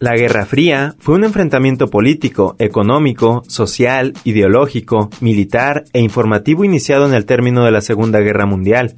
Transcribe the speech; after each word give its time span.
La 0.00 0.16
Guerra 0.16 0.44
Fría 0.44 0.96
fue 0.98 1.14
un 1.14 1.24
enfrentamiento 1.24 1.88
político, 1.88 2.56
económico, 2.58 3.42
social, 3.46 4.12
ideológico, 4.24 5.08
militar 5.20 5.84
e 5.92 6.00
informativo 6.00 6.64
iniciado 6.64 7.06
en 7.06 7.14
el 7.14 7.26
término 7.26 7.64
de 7.64 7.70
la 7.70 7.80
Segunda 7.80 8.20
Guerra 8.20 8.44
Mundial 8.44 8.94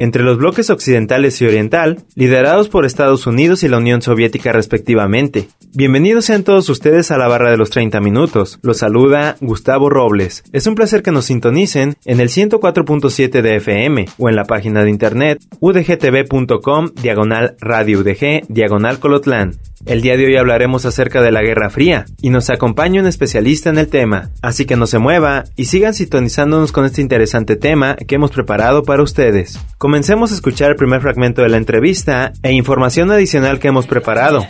entre 0.00 0.24
los 0.24 0.38
bloques 0.38 0.70
occidentales 0.70 1.40
y 1.40 1.46
oriental, 1.46 1.98
liderados 2.14 2.70
por 2.70 2.86
Estados 2.86 3.26
Unidos 3.26 3.62
y 3.62 3.68
la 3.68 3.76
Unión 3.76 4.00
Soviética 4.00 4.50
respectivamente. 4.50 5.48
Bienvenidos 5.74 6.24
sean 6.24 6.42
todos 6.42 6.70
ustedes 6.70 7.10
a 7.10 7.18
la 7.18 7.28
barra 7.28 7.50
de 7.50 7.58
los 7.58 7.68
30 7.68 8.00
minutos. 8.00 8.58
Los 8.62 8.78
saluda 8.78 9.36
Gustavo 9.40 9.90
Robles. 9.90 10.42
Es 10.52 10.66
un 10.66 10.74
placer 10.74 11.02
que 11.02 11.12
nos 11.12 11.26
sintonicen 11.26 11.96
en 12.06 12.20
el 12.20 12.30
104.7 12.30 13.42
de 13.42 13.56
FM 13.56 14.06
o 14.16 14.30
en 14.30 14.36
la 14.36 14.46
página 14.46 14.82
de 14.82 14.90
internet 14.90 15.38
udgtv.com 15.60 16.88
diagonal 17.02 17.56
radio 17.60 18.00
udg 18.00 18.42
diagonal 18.48 18.98
colotlán. 19.00 19.52
El 19.86 20.02
día 20.02 20.18
de 20.18 20.26
hoy 20.26 20.36
hablaremos 20.36 20.84
acerca 20.84 21.22
de 21.22 21.32
la 21.32 21.40
Guerra 21.40 21.70
Fría 21.70 22.04
y 22.20 22.28
nos 22.28 22.50
acompaña 22.50 23.00
un 23.00 23.06
especialista 23.06 23.70
en 23.70 23.78
el 23.78 23.88
tema, 23.88 24.28
así 24.42 24.66
que 24.66 24.76
no 24.76 24.86
se 24.86 24.98
mueva 24.98 25.44
y 25.56 25.66
sigan 25.66 25.94
sintonizándonos 25.94 26.70
con 26.70 26.84
este 26.84 27.00
interesante 27.00 27.56
tema 27.56 27.96
que 27.96 28.16
hemos 28.16 28.30
preparado 28.30 28.82
para 28.82 29.02
ustedes. 29.02 29.58
Comencemos 29.90 30.30
a 30.30 30.36
escuchar 30.36 30.70
el 30.70 30.76
primer 30.76 31.00
fragmento 31.00 31.42
de 31.42 31.48
la 31.48 31.56
entrevista 31.56 32.30
e 32.44 32.52
información 32.52 33.10
adicional 33.10 33.58
que 33.58 33.66
hemos 33.66 33.88
preparado. 33.88 34.42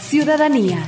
Ciudadanía. 0.00 0.78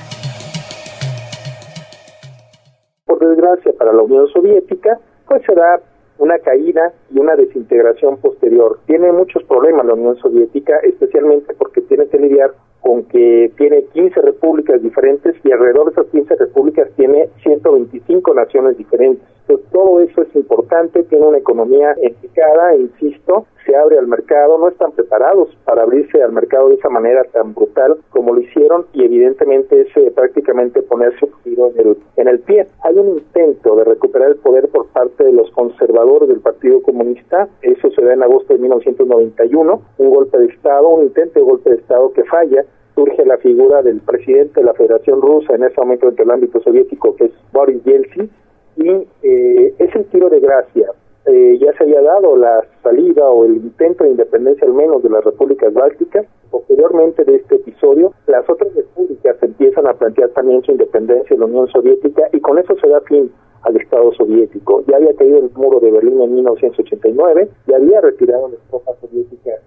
Por 3.05 3.19
desgracia 3.19 3.73
para 3.79 3.93
la 3.93 4.01
Unión 4.01 4.29
Soviética, 4.29 4.99
pues 5.29 5.43
se 5.45 5.55
da 5.55 5.79
una 6.17 6.39
caída 6.39 6.95
y 7.15 7.19
una 7.19 7.37
desintegración 7.37 8.17
posterior. 8.17 8.81
Tiene 8.87 9.13
muchos 9.13 9.45
problemas 9.45 9.85
la 9.85 9.93
Unión 9.93 10.17
Soviética, 10.17 10.79
especialmente 10.85 11.53
porque 11.53 11.83
tiene 11.83 12.09
que 12.09 12.17
lidiar 12.17 12.55
con 12.81 13.05
que 13.05 13.53
tiene 13.57 13.85
15 13.93 14.21
repúblicas 14.21 14.83
diferentes 14.83 15.35
y 15.45 15.53
alrededor 15.53 15.87
de 15.87 15.93
esas 15.93 16.07
15 16.13 16.35
repúblicas 16.37 16.89
tiene 16.97 17.29
125 17.43 18.35
naciones 18.35 18.77
diferentes. 18.79 19.23
Entonces, 19.41 19.71
todo 19.73 20.01
eso 20.01 20.23
es 20.23 20.35
importante, 20.37 21.03
tiene 21.05 21.27
una 21.27 21.39
economía 21.39 21.97
implicada, 22.03 22.77
insisto, 22.77 23.47
se 23.67 23.77
abre 23.77 23.99
al 23.99 24.07
mercado, 24.07 24.59
no 24.59 24.69
están 24.69 24.93
preparados 24.93 25.49
para 25.65 25.83
abrirse 25.83 26.23
al 26.23 26.33
mercado 26.33 26.69
de 26.69 26.77
esa 26.77 26.89
manera 26.89 27.25
tan 27.25 27.55
brutal 27.55 27.99
como 28.11 28.33
lo 28.33 28.41
hicieron 28.41 28.87
y 28.93 29.05
evidentemente 29.05 29.83
es 29.83 29.97
eh, 29.97 30.11
prácticamente 30.15 30.83
ponerse 30.83 31.25
un 31.25 31.33
tiro 31.43 31.71
en 31.75 31.89
el, 31.89 31.97
en 32.17 32.29
el 32.29 32.41
pie. 32.41 32.67
Hay 32.85 32.97
un 32.97 33.19
intento 33.19 33.77
de 33.77 33.85
recuperar 33.85 34.31
el 34.31 34.37
poder 34.37 34.69
por 34.69 34.87
parte 34.89 35.25
de 35.25 35.33
los 35.33 35.51
conservadores 35.51 36.29
del 36.29 36.41
Partido 36.41 36.83
Comunista, 36.83 37.49
eso 37.63 37.91
se 37.91 38.03
da 38.03 38.15
en 38.15 38.23
agosto 38.23 38.55
de 38.55 38.61
1991, 38.61 39.83
un 39.99 40.11
golpe 40.11 40.39
de 40.39 40.47
Estado, 40.47 40.89
un 40.89 41.05
intento 41.05 41.39
de 41.39 41.45
golpe 41.45 41.71
de 41.71 41.77
Estado 41.77 42.13
que 42.13 42.25
falla, 42.25 42.65
surge 43.01 43.25
la 43.25 43.39
figura 43.39 43.81
del 43.83 44.01
presidente 44.01 44.61
de 44.61 44.67
la 44.67 44.75
Federación 44.75 45.23
Rusa 45.23 45.55
en 45.55 45.65
ese 45.65 45.81
momento 45.81 46.11
del 46.11 46.31
ámbito 46.31 46.61
soviético, 46.61 47.17
que 47.17 47.27
es 47.27 47.33
Boris 47.51 47.83
Yeltsin, 47.85 48.31
y 48.77 48.89
eh, 49.23 49.75
es 49.79 49.95
el 49.97 50.05
tiro 50.07 50.29
de 50.29 50.41
gracia. 50.41 50.91
Eh, 51.25 51.59
ya 51.59 51.73
se 51.75 51.85
había 51.85 52.03
dado 52.03 52.37
la 52.37 52.63
salida 52.83 53.25
o 53.25 53.47
el 53.47 53.57
intento 53.57 54.05
de 54.05 54.11
independencia 54.11 54.67
al 54.67 54.75
menos 54.75 55.03
de 55.03 55.09
las 55.09 55.25
repúblicas 55.25 55.73
bálticas. 55.73 56.27
Posteriormente 56.51 57.25
de 57.25 57.37
este 57.37 57.57
episodio, 57.57 58.13
las 58.27 58.49
otras 58.51 58.75
repúblicas 58.75 59.37
empiezan 59.43 59.87
a 59.87 59.95
plantear 59.95 60.29
también 60.31 60.63
su 60.63 60.73
independencia 60.73 61.35
de 61.35 61.39
la 61.39 61.47
Unión 61.47 61.69
Soviética 61.69 62.29
y 62.33 62.41
con 62.41 62.59
eso 62.59 62.75
se 62.81 62.89
da 62.89 63.01
fin 63.03 63.33
al 63.63 63.77
Estado 63.77 64.13
soviético. 64.13 64.85
Ya 64.89 64.97
había 64.97 65.15
caído 65.15 65.39
el 65.39 65.51
muro 65.55 65.81
de 65.81 65.91
Berlín 65.91 66.21
en 66.21 66.35
1989, 66.35 67.49
ya 67.67 67.77
había 67.77 68.01
retirado 68.03 68.49
las 68.49 68.61
tropas 68.69 68.97
soviéticas 69.01 69.61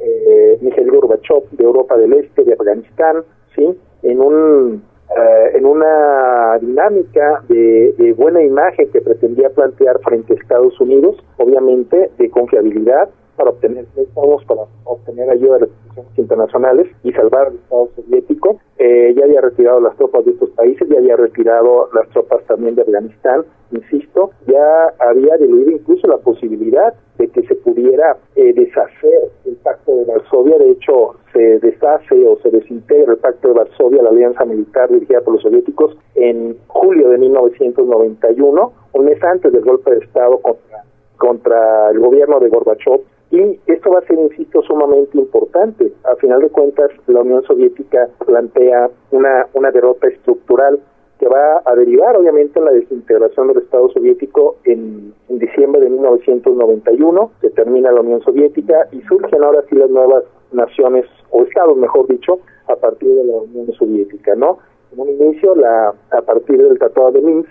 eh, 0.00 0.58
Mikhail 0.60 0.90
Gorbachev 0.90 1.44
de 1.52 1.64
Europa 1.64 1.96
del 1.96 2.12
Este, 2.14 2.44
de 2.44 2.52
Afganistán, 2.54 3.24
¿sí? 3.54 3.78
en 4.02 4.20
un 4.20 4.82
eh, 5.10 5.56
en 5.56 5.66
una 5.66 6.56
dinámica 6.60 7.42
de, 7.48 8.14
buena 8.16 8.42
imagen 8.42 8.88
que 8.92 9.00
pretendía 9.00 9.50
plantear 9.50 9.98
frente 10.04 10.34
a 10.34 10.36
Estados 10.36 10.80
Unidos, 10.80 11.16
obviamente 11.36 12.12
de 12.16 12.30
confiabilidad 12.30 13.08
para 13.40 13.52
obtener 13.52 13.86
préstamos, 13.94 14.44
para 14.44 14.62
obtener 14.84 15.30
ayuda 15.30 15.54
de 15.54 15.60
las 15.60 15.70
instituciones 15.70 16.18
internacionales 16.18 16.86
y 17.02 17.12
salvar 17.12 17.46
al 17.46 17.54
Estado 17.54 17.88
soviético. 17.96 18.60
Eh, 18.76 19.14
ya 19.16 19.24
había 19.24 19.40
retirado 19.40 19.80
las 19.80 19.96
tropas 19.96 20.26
de 20.26 20.32
estos 20.32 20.50
países, 20.50 20.86
ya 20.90 20.98
había 20.98 21.16
retirado 21.16 21.88
las 21.94 22.06
tropas 22.10 22.44
también 22.44 22.74
de 22.74 22.82
Afganistán, 22.82 23.46
insisto, 23.72 24.32
ya 24.46 24.92
había 24.98 25.38
diluido 25.38 25.70
incluso 25.70 26.06
la 26.06 26.18
posibilidad 26.18 26.92
de 27.16 27.28
que 27.28 27.42
se 27.46 27.54
pudiera 27.54 28.18
eh, 28.36 28.52
deshacer 28.52 29.30
el 29.46 29.56
pacto 29.56 29.96
de 29.96 30.04
Varsovia. 30.04 30.58
De 30.58 30.70
hecho, 30.72 31.14
se 31.32 31.60
deshace 31.60 32.26
o 32.26 32.36
se 32.42 32.50
desintegra 32.50 33.12
el 33.12 33.18
pacto 33.18 33.48
de 33.48 33.54
Varsovia, 33.54 34.02
la 34.02 34.10
alianza 34.10 34.44
militar 34.44 34.90
dirigida 34.90 35.20
por 35.22 35.34
los 35.34 35.42
soviéticos, 35.42 35.96
en 36.14 36.58
julio 36.66 37.08
de 37.08 37.18
1991, 37.18 38.72
un 38.92 39.04
mes 39.04 39.22
antes 39.24 39.50
del 39.50 39.64
golpe 39.64 39.92
de 39.92 40.04
Estado 40.04 40.38
contra, 40.38 40.84
contra 41.16 41.90
el 41.90 42.00
gobierno 42.00 42.40
de 42.40 42.48
Gorbachev. 42.48 43.00
Y 43.30 43.60
esto 43.66 43.90
va 43.90 44.00
a 44.00 44.06
ser, 44.06 44.18
insisto, 44.18 44.60
sumamente 44.62 45.16
importante. 45.16 45.92
A 46.04 46.16
final 46.16 46.40
de 46.40 46.48
cuentas, 46.48 46.90
la 47.06 47.20
Unión 47.20 47.42
Soviética 47.44 48.08
plantea 48.26 48.90
una, 49.12 49.46
una 49.54 49.70
derrota 49.70 50.08
estructural 50.08 50.80
que 51.20 51.28
va 51.28 51.60
a 51.66 51.74
derivar 51.76 52.16
obviamente 52.16 52.58
en 52.58 52.64
la 52.64 52.72
desintegración 52.72 53.48
del 53.48 53.58
Estado 53.58 53.90
soviético 53.90 54.56
en, 54.64 55.12
diciembre 55.28 55.80
de 55.80 55.90
1991, 55.90 57.30
se 57.40 57.50
termina 57.50 57.92
la 57.92 58.00
Unión 58.00 58.22
Soviética 58.22 58.88
y 58.90 59.00
surgen 59.02 59.42
ahora 59.42 59.62
sí 59.68 59.74
las 59.74 59.90
nuevas 59.90 60.24
naciones 60.52 61.06
o 61.30 61.42
estados, 61.44 61.76
mejor 61.76 62.06
dicho, 62.08 62.40
a 62.68 62.76
partir 62.76 63.08
de 63.14 63.24
la 63.24 63.36
Unión 63.36 63.72
Soviética, 63.72 64.34
¿no? 64.34 64.58
En 64.92 65.00
un 65.00 65.08
inicio, 65.08 65.54
la, 65.54 65.94
a 66.10 66.22
partir 66.22 66.58
del 66.58 66.78
Tratado 66.78 67.12
de 67.12 67.22
Minsk, 67.22 67.50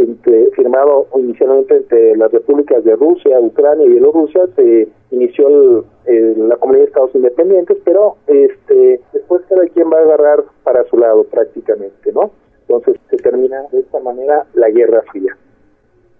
entre, 0.00 0.50
firmado 0.52 1.06
inicialmente 1.16 1.76
entre 1.76 2.16
las 2.16 2.32
repúblicas 2.32 2.82
de 2.84 2.96
Rusia, 2.96 3.38
Ucrania 3.40 3.86
y 3.86 3.90
Bielorrusia, 3.90 4.46
se 4.56 4.88
inició 5.10 5.84
la 6.06 6.56
comunidad 6.56 6.84
de 6.84 6.88
estados 6.88 7.14
independientes, 7.14 7.78
pero 7.84 8.16
este 8.26 9.00
después 9.12 9.42
cada 9.48 9.66
quien 9.68 9.90
va 9.90 9.98
a 9.98 10.02
agarrar 10.02 10.44
para 10.64 10.84
su 10.84 10.96
lado 10.96 11.24
prácticamente, 11.24 12.12
¿no? 12.12 12.30
Entonces 12.68 12.96
se 13.10 13.16
termina 13.16 13.62
de 13.72 13.80
esta 13.80 14.00
manera 14.00 14.46
la 14.54 14.70
Guerra 14.70 15.02
Fría. 15.10 15.36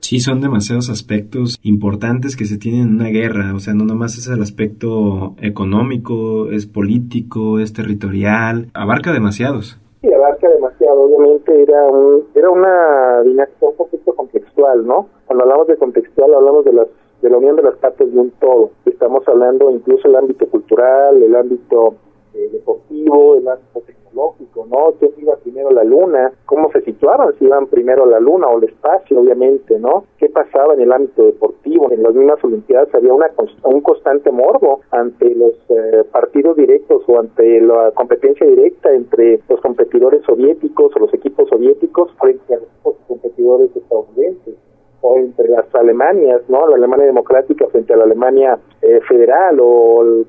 Sí, 0.01 0.19
son 0.19 0.41
demasiados 0.41 0.91
aspectos 0.91 1.59
importantes 1.63 2.37
que 2.37 2.47
se 2.47 2.59
tienen 2.59 2.83
en 2.83 2.95
una 2.95 3.11
guerra, 3.11 3.55
o 3.55 3.61
sea, 3.61 3.75
no 3.75 3.85
nomás 3.85 4.17
es 4.17 4.29
el 4.29 4.43
aspecto 4.43 5.35
económico, 5.41 6.51
es 6.51 6.67
político, 6.67 7.61
es 7.61 7.73
territorial, 7.73 8.71
abarca 8.75 9.13
demasiados. 9.13 9.79
Sí, 10.01 10.13
abarca 10.13 10.49
demasiado, 10.49 10.60
obviamente 10.99 11.63
era 11.63 11.85
un, 11.85 12.25
era 12.35 12.51
una 12.51 13.23
dinámica 13.23 13.67
un 13.67 13.77
poquito 13.77 14.15
contextual, 14.15 14.87
¿no? 14.87 15.09
Cuando 15.27 15.45
hablamos 15.45 15.67
de 15.69 15.77
contextual 15.77 16.35
hablamos 16.35 16.65
de 16.65 16.73
las 16.73 16.89
de 17.23 17.29
la 17.29 17.37
unión 17.37 17.57
de 17.57 17.63
las 17.63 17.77
partes 17.77 18.13
de 18.13 18.19
un 18.19 18.31
todo. 18.33 18.71
Estamos 18.87 19.27
hablando 19.29 19.71
incluso 19.71 20.09
el 20.09 20.17
ámbito 20.17 20.49
cultural, 20.49 21.23
el 21.23 21.37
ámbito 21.37 21.95
eh, 22.35 22.49
deportivo, 22.53 23.37
el 23.37 23.49
ámbito 23.49 23.81
tecnológico, 23.81 24.67
¿no? 24.71 24.93
¿Quién 24.99 25.13
iba 25.19 25.37
primero 25.37 25.69
a 25.69 25.73
la 25.73 25.85
luna? 25.85 26.33
¿Cómo 26.47 26.71
se 26.73 26.81
situaban? 26.83 27.35
Si 27.39 27.45
iban 27.45 27.67
primero 27.67 28.05
a 28.05 28.07
la 28.07 28.21
luna 28.21 28.47
o 28.47 28.57
al 28.57 28.65
espacio, 28.65 29.21
obviamente, 29.21 29.79
¿no? 29.79 30.05
¿Qué 30.19 30.29
pasaba 30.29 30.75
en 30.75 30.83
el 30.83 30.93
ámbito 30.93 31.25
deportivo? 31.25 31.91
En 31.91 32.03
las 32.03 32.15
mismas 32.15 32.43
Olimpiadas 32.45 32.95
había 32.95 33.13
una 33.13 33.31
un 33.65 33.81
constante 33.81 34.31
morbo 34.31 34.81
ante 34.91 35.35
los 35.35 35.55
eh, 35.69 36.05
partidos 36.11 36.57
directos 36.57 37.03
o 37.07 37.19
ante 37.19 37.61
la 37.61 37.93
competencia 37.93 38.47
directa 38.47 38.93
entre 38.93 39.41
los 39.49 39.61
competidores 39.61 40.23
soviéticos 40.25 40.95
o 40.97 40.99
los 40.99 41.15
equipos 41.15 41.49
soviéticos 41.49 42.13
frente 42.19 42.55
a 42.55 42.59
los 42.59 42.97
competidores 43.07 43.75
estadounidenses 43.75 44.55
o 45.03 45.17
entre 45.17 45.49
las 45.49 45.73
Alemanias, 45.75 46.43
¿no? 46.49 46.67
La 46.67 46.77
Alemania 46.77 47.07
democrática 47.07 47.67
frente 47.69 47.93
a 47.95 47.97
la 47.97 48.05
Alemania 48.05 48.59
eh, 48.83 49.01
federal 49.09 49.59
o 49.61 50.25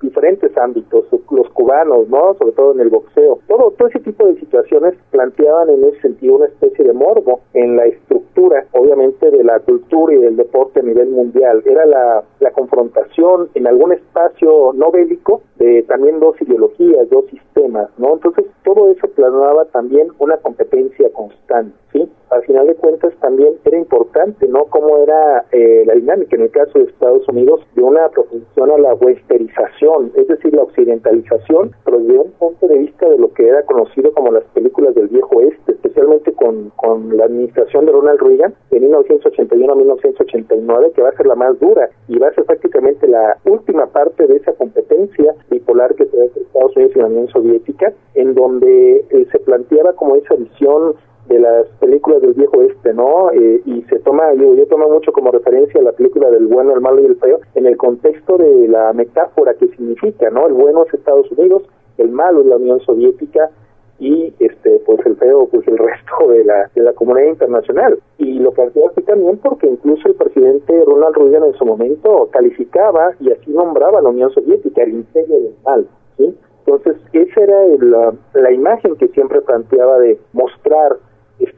diferentes 0.00 0.56
ámbitos, 0.56 1.06
los 1.30 1.48
cubanos, 1.50 2.08
¿no? 2.08 2.34
Sobre 2.34 2.52
todo 2.52 2.72
en 2.72 2.80
el 2.80 2.90
boxeo. 2.90 3.38
Todo, 3.46 3.72
todo 3.72 3.88
ese 3.88 4.00
tipo 4.00 4.26
de 4.26 4.38
situaciones 4.38 4.94
planteaban 5.10 5.68
en 5.70 5.84
ese 5.84 6.00
sentido 6.00 6.36
una 6.36 6.46
especie 6.46 6.84
de 6.84 6.92
morbo 6.92 7.40
en 7.54 7.76
la 7.76 7.86
estructura, 7.86 8.66
obviamente, 8.72 9.30
de 9.30 9.44
la 9.44 9.60
cultura 9.60 10.14
y 10.14 10.18
del 10.18 10.36
deporte 10.36 10.80
a 10.80 10.82
nivel 10.82 11.10
mundial. 11.10 11.62
Era 11.64 11.86
la, 11.86 12.24
la 12.40 12.50
confrontación 12.52 13.48
en 13.54 13.66
algún 13.66 13.92
espacio 13.92 14.72
no 14.74 14.90
bélico 14.90 15.42
de 15.58 15.82
también 15.84 16.20
dos 16.20 16.40
ideologías, 16.40 17.08
dos 17.10 17.26
sistemas, 17.26 17.88
¿no? 17.98 18.14
Entonces, 18.14 18.46
todo 18.64 18.90
eso 18.90 19.08
planeaba 19.08 19.64
también 19.66 20.08
una 20.18 20.36
competencia 20.38 21.10
constante, 21.12 21.76
¿sí? 21.92 22.08
Al 22.30 22.42
final 22.42 22.66
de 22.66 22.74
cuentas 22.74 23.14
también 23.20 23.54
era 23.64 23.78
importante, 23.78 24.48
¿no? 24.48 24.64
Cómo 24.66 24.98
era 24.98 25.44
eh, 25.52 25.84
la 25.86 25.94
dinámica 25.94 26.36
en 26.36 26.42
el 26.42 26.50
caso 26.50 26.78
de 26.78 26.86
Estados 26.86 27.26
Unidos 27.28 27.60
de 27.74 27.82
una 27.82 28.08
proposición 28.08 28.70
a 28.70 28.78
la 28.78 28.94
westerización, 28.94 30.12
es 30.16 30.26
decir, 30.28 30.54
la 30.54 30.62
occidentalización, 30.62 31.70
pero 31.84 31.98
desde 31.98 32.18
un 32.18 32.32
punto 32.32 32.66
de 32.66 32.78
vista 32.78 33.08
de 33.08 33.18
lo 33.18 33.32
que 33.32 33.48
era 33.48 33.62
conocido 33.62 34.12
como 34.12 34.32
las 34.32 34.44
películas 34.54 34.94
del 34.94 35.08
viejo 35.08 35.36
oeste, 35.36 35.72
especialmente 35.72 36.32
con, 36.32 36.70
con 36.76 37.16
la 37.16 37.26
administración 37.26 37.86
de 37.86 37.92
Ronald 37.92 38.20
Reagan 38.20 38.54
de 38.70 38.80
1981 38.80 39.72
a 39.72 39.76
1989, 39.76 40.92
que 40.94 41.02
va 41.02 41.10
a 41.10 41.16
ser 41.16 41.26
la 41.26 41.34
más 41.34 41.58
dura 41.60 41.88
y 42.08 42.18
va 42.18 42.28
a 42.28 42.34
ser 42.34 42.44
prácticamente 42.44 43.06
la 43.06 43.36
última 43.44 43.86
parte 43.86 44.26
de 44.26 44.36
esa 44.36 44.52
competencia 44.54 45.34
bipolar 45.50 45.94
que 45.94 46.06
se 46.06 46.16
Estados 46.26 46.76
Unidos 46.76 46.92
y 46.94 46.98
la 46.98 47.06
Unión 47.06 47.28
Soviética, 47.28 47.92
en 48.14 48.34
donde 48.34 49.04
eh, 49.10 49.26
se 49.30 49.38
planteaba 49.40 49.92
como 49.92 50.16
esa 50.16 50.34
visión 50.34 50.94
de 51.36 51.42
las 51.42 51.66
películas 51.80 52.22
del 52.22 52.32
viejo 52.32 52.62
este, 52.62 52.94
¿no? 52.94 53.30
Eh, 53.30 53.62
y 53.64 53.82
se 53.82 53.98
toma, 54.00 54.32
yo, 54.34 54.54
yo 54.54 54.66
tomo 54.66 54.88
mucho 54.88 55.12
como 55.12 55.30
referencia 55.30 55.82
la 55.82 55.92
película 55.92 56.30
del 56.30 56.46
bueno, 56.46 56.72
el 56.74 56.80
malo 56.80 57.02
y 57.02 57.06
el 57.06 57.16
feo, 57.16 57.40
en 57.54 57.66
el 57.66 57.76
contexto 57.76 58.38
de 58.38 58.68
la 58.68 58.92
metáfora 58.92 59.54
que 59.54 59.68
significa, 59.68 60.30
¿no? 60.30 60.46
El 60.46 60.54
bueno 60.54 60.84
es 60.84 60.94
Estados 60.94 61.30
Unidos, 61.32 61.62
el 61.98 62.10
malo 62.10 62.40
es 62.40 62.46
la 62.46 62.56
Unión 62.56 62.80
Soviética 62.80 63.50
y 63.98 64.32
este 64.40 64.80
pues 64.84 65.00
el 65.06 65.16
feo 65.16 65.48
pues 65.50 65.66
el 65.68 65.78
resto 65.78 66.28
de 66.28 66.44
la 66.44 66.70
de 66.74 66.82
la 66.82 66.92
comunidad 66.92 67.28
internacional 67.28 67.98
y 68.18 68.38
lo 68.38 68.52
planteó 68.52 68.88
así 68.90 69.00
también 69.02 69.38
porque 69.38 69.66
incluso 69.66 70.08
el 70.08 70.14
presidente 70.14 70.84
Ronald 70.84 71.16
Reagan 71.16 71.44
en 71.44 71.54
su 71.54 71.64
momento 71.64 72.28
calificaba 72.30 73.12
y 73.20 73.32
así 73.32 73.50
nombraba 73.50 74.00
a 74.00 74.02
la 74.02 74.10
Unión 74.10 74.30
Soviética 74.32 74.82
el 74.82 74.96
imperio 74.96 75.36
del 75.36 75.54
mal 75.64 75.88
¿sí? 76.18 76.36
entonces 76.66 76.96
esa 77.12 77.40
era 77.40 77.66
la, 77.80 78.12
la 78.34 78.52
imagen 78.52 78.96
que 78.96 79.08
siempre 79.08 79.40
planteaba 79.40 79.98
de 79.98 80.18
mostrar 80.34 80.98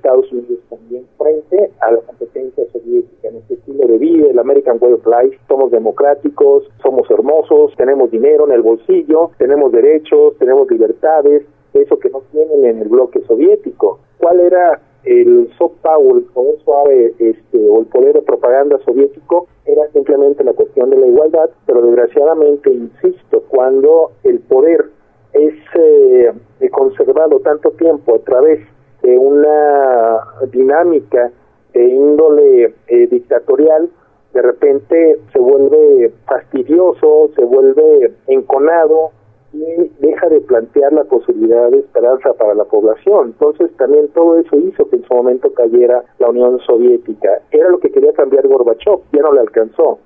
Estados 0.08 0.32
Unidos 0.32 0.60
también 0.70 1.04
frente 1.18 1.70
a 1.80 1.92
la 1.92 1.98
competencia 1.98 2.64
soviética 2.72 3.28
en 3.28 3.36
este 3.36 3.54
estilo 3.54 3.86
de 3.86 3.98
vida, 3.98 4.30
el 4.30 4.38
American 4.38 4.78
Way 4.80 4.92
of 4.94 5.06
Life, 5.06 5.38
somos 5.46 5.70
democráticos, 5.70 6.64
somos 6.82 7.10
hermosos, 7.10 7.74
tenemos 7.76 8.10
dinero 8.10 8.46
en 8.46 8.52
el 8.52 8.62
bolsillo, 8.62 9.32
tenemos 9.36 9.70
derechos, 9.70 10.34
tenemos 10.38 10.70
libertades, 10.70 11.44
eso 11.74 11.98
que 11.98 12.08
no 12.08 12.22
tienen 12.32 12.64
en 12.64 12.78
el 12.78 12.88
bloque 12.88 13.20
soviético. 13.26 13.98
¿Cuál 14.16 14.40
era 14.40 14.80
el 15.04 15.50
soft 15.58 15.76
power, 15.82 16.16
el 16.16 16.24
poder 16.24 16.58
suave 16.64 17.14
este, 17.18 17.68
o 17.68 17.80
el 17.80 17.86
poder 17.86 18.14
de 18.14 18.22
propaganda 18.22 18.78
soviético? 18.86 19.46
Era 19.66 19.86
simplemente 19.92 20.42
la 20.42 20.54
cuestión 20.54 20.88
de 20.88 20.96
la 20.96 21.06
igualdad, 21.06 21.50
pero 21.66 21.82
desgraciadamente, 21.82 22.70
insisto, 22.70 23.42
cuando 23.50 24.12
el 24.24 24.38
poder 24.40 24.86
es 25.34 25.54
eh, 25.74 26.32
conservado 26.70 27.40
tanto 27.40 27.72
tiempo 27.72 28.14
a 28.14 28.18
través 28.20 28.60
de 29.02 29.18
una 29.18 30.20
dinámica 30.50 31.30
de 31.72 31.84
índole 31.84 32.74
eh, 32.88 33.06
dictatorial, 33.06 33.88
de 34.32 34.42
repente 34.42 35.18
se 35.32 35.38
vuelve 35.38 36.12
fastidioso, 36.26 37.30
se 37.34 37.44
vuelve 37.44 38.14
enconado 38.26 39.12
y 39.52 39.90
deja 40.00 40.28
de 40.28 40.40
plantear 40.42 40.92
la 40.92 41.04
posibilidad 41.04 41.70
de 41.70 41.78
esperanza 41.78 42.34
para 42.34 42.54
la 42.54 42.64
población. 42.64 43.28
Entonces 43.28 43.74
también 43.76 44.08
todo 44.08 44.38
eso 44.38 44.56
hizo 44.56 44.88
que 44.88 44.96
en 44.96 45.04
su 45.04 45.14
momento 45.14 45.52
cayera 45.54 46.04
la 46.18 46.28
Unión 46.28 46.58
Soviética. 46.60 47.40
Era 47.50 47.70
lo 47.70 47.78
que 47.78 47.90
quería 47.90 48.12
cambiar 48.12 48.46
Gorbachev, 48.46 49.00
ya 49.12 49.22
no 49.22 49.32
le 49.32 49.40
alcanzó. 49.40 49.98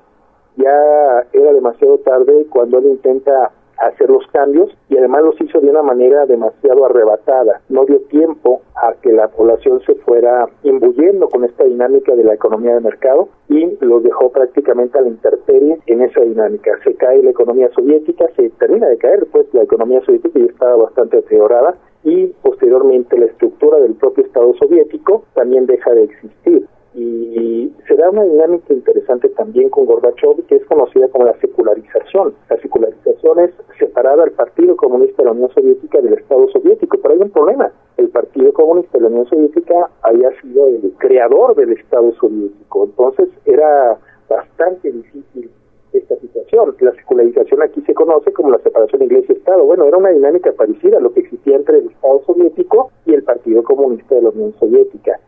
Ya 0.56 1.26
era 1.32 1.52
demasiado 1.52 1.98
tarde 1.98 2.46
cuando 2.50 2.78
él 2.78 2.86
intenta 2.86 3.50
hacer 3.86 4.08
los 4.10 4.26
cambios 4.28 4.70
y 4.88 4.96
además 4.96 5.22
los 5.22 5.40
hizo 5.40 5.60
de 5.60 5.70
una 5.70 5.82
manera 5.82 6.26
demasiado 6.26 6.84
arrebatada. 6.86 7.60
No 7.68 7.84
dio 7.84 8.00
tiempo 8.02 8.62
a 8.74 8.94
que 8.94 9.12
la 9.12 9.28
población 9.28 9.80
se 9.86 9.94
fuera 9.96 10.46
imbuyendo 10.62 11.28
con 11.28 11.44
esta 11.44 11.64
dinámica 11.64 12.14
de 12.14 12.24
la 12.24 12.34
economía 12.34 12.74
de 12.74 12.80
mercado 12.80 13.28
y 13.48 13.76
los 13.84 14.02
dejó 14.02 14.30
prácticamente 14.30 14.98
a 14.98 15.02
la 15.02 15.08
intemperie 15.08 15.78
en 15.86 16.02
esa 16.02 16.20
dinámica. 16.20 16.72
Se 16.84 16.94
cae 16.94 17.22
la 17.22 17.30
economía 17.30 17.70
soviética, 17.74 18.26
se 18.36 18.50
termina 18.50 18.88
de 18.88 18.98
caer, 18.98 19.26
pues 19.30 19.46
la 19.52 19.62
economía 19.62 20.00
soviética 20.02 20.38
ya 20.38 20.46
estaba 20.46 20.76
bastante 20.76 21.16
deteriorada 21.16 21.74
y 22.04 22.26
posteriormente 22.42 23.18
la 23.18 23.26
estructura 23.26 23.78
del 23.78 23.94
propio 23.94 24.24
Estado 24.24 24.54
soviético 24.54 25.24
también 25.34 25.66
deja 25.66 25.90
de 25.92 26.04
existir 26.04 26.66
y 26.94 27.72
se 27.88 27.94
da 27.96 28.10
una 28.10 28.24
dinámica 28.24 28.72
interesante 28.72 29.28
también 29.30 29.70
con 29.70 29.86
Gorbachev 29.86 30.44
que 30.46 30.56
es 30.56 30.64
conocida 30.66 31.08
como 31.08 31.24
la 31.24 31.38
secularización. 31.40 32.34
La 32.50 32.56
secularización 32.58 33.40
es 33.40 33.50
separar 33.78 34.20
al 34.20 34.32
Partido 34.32 34.76
Comunista 34.76 35.22
de 35.22 35.26
la 35.26 35.32
Unión 35.32 35.50
Soviética 35.50 36.00
del 36.00 36.14
Estado 36.14 36.48
soviético, 36.48 36.98
pero 37.00 37.14
hay 37.14 37.20
un 37.20 37.30
problema. 37.30 37.72
El 37.96 38.08
Partido 38.08 38.52
Comunista 38.52 38.98
de 38.98 39.02
la 39.02 39.08
Unión 39.08 39.26
Soviética 39.26 39.90
había 40.02 40.30
sido 40.40 40.66
el 40.66 40.92
creador 40.98 41.54
del 41.54 41.72
Estado 41.72 42.12
soviético, 42.14 42.84
entonces 42.84 43.28
era 43.46 43.98
bastante 44.28 44.92
difícil 44.92 45.50
esta 45.92 46.16
situación. 46.16 46.74
La 46.80 46.92
secularización 46.92 47.62
aquí 47.62 47.82
se 47.82 47.94
conoce 47.94 48.32
como 48.32 48.50
la 48.50 48.58
separación 48.58 49.02
iglesia-estado. 49.02 49.64
Bueno, 49.64 49.84
era 49.84 49.96
una 49.96 50.10
dinámica 50.10 50.52
parecida 50.52 50.98
a 50.98 51.00
lo 51.00 51.12
que 51.12 51.20
existía 51.20 51.56
entre 51.56 51.78
el 51.78 51.88
Estado 51.88 52.22
soviético 52.24 52.90
y 53.06 53.14
el 53.14 53.22
Partido 53.22 53.62
Comunista 53.62 54.14
de 54.14 54.22
la 54.22 54.30
Unión 54.30 54.54
Soviética. 54.58 55.20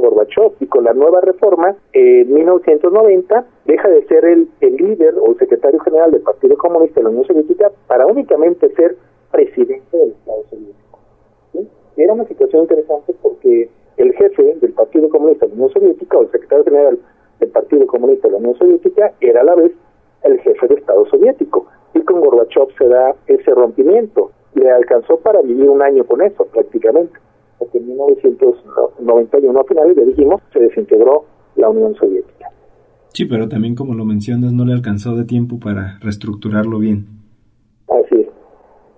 Gorbachev 0.00 0.52
y 0.60 0.66
con 0.66 0.84
la 0.84 0.92
nueva 0.92 1.20
reforma 1.20 1.76
en 1.92 2.32
1990 2.32 3.46
deja 3.66 3.88
de 3.88 4.06
ser 4.06 4.24
el, 4.24 4.48
el 4.60 4.76
líder 4.76 5.14
o 5.18 5.34
secretario 5.38 5.80
general 5.80 6.10
del 6.10 6.22
Partido 6.22 6.56
Comunista 6.56 7.00
de 7.00 7.04
la 7.04 7.10
Unión 7.10 7.26
Soviética 7.26 7.70
para 7.86 8.06
únicamente 8.06 8.68
ser 8.74 8.96
presidente 9.30 9.96
del 9.96 10.10
Estado 10.10 10.42
soviético. 10.50 10.98
Era 11.96 12.12
una 12.14 12.26
situación 12.26 12.62
interesante 12.62 13.14
porque 13.22 13.68
el 13.96 14.12
jefe 14.14 14.56
del 14.60 14.72
Partido 14.72 15.08
Comunista 15.08 15.46
de 15.46 15.50
la 15.50 15.56
Unión 15.56 15.72
Soviética 15.72 16.18
o 16.18 16.22
el 16.22 16.30
secretario 16.30 16.64
general 16.64 16.98
el 17.40 17.48
Partido 17.48 17.86
Comunista 17.86 18.28
de 18.28 18.32
la 18.32 18.38
Unión 18.38 18.56
Soviética 18.56 19.12
era 19.20 19.40
a 19.40 19.44
la 19.44 19.54
vez 19.54 19.72
el 20.22 20.38
jefe 20.40 20.68
de 20.68 20.74
Estado 20.74 21.06
soviético. 21.06 21.66
Y 21.94 22.00
con 22.02 22.20
Gorbachev 22.20 22.68
se 22.78 22.86
da 22.86 23.14
ese 23.26 23.50
rompimiento. 23.52 24.30
Le 24.54 24.70
alcanzó 24.70 25.18
para 25.18 25.40
vivir 25.42 25.68
un 25.68 25.82
año 25.82 26.04
con 26.04 26.22
eso 26.22 26.44
prácticamente, 26.46 27.18
porque 27.60 27.78
en 27.78 27.86
1991 27.88 29.60
a 29.60 29.64
finales, 29.64 29.96
ya 29.96 30.02
dijimos, 30.02 30.42
se 30.52 30.58
desintegró 30.58 31.26
la 31.54 31.68
Unión 31.68 31.94
Soviética. 31.94 32.46
Sí, 33.12 33.26
pero 33.26 33.48
también 33.48 33.74
como 33.74 33.94
lo 33.94 34.04
mencionas, 34.04 34.52
no 34.52 34.64
le 34.64 34.72
alcanzó 34.72 35.14
de 35.14 35.24
tiempo 35.24 35.60
para 35.60 35.98
reestructurarlo 36.00 36.78
bien. 36.78 37.06
Así 37.88 38.22
es. 38.22 38.28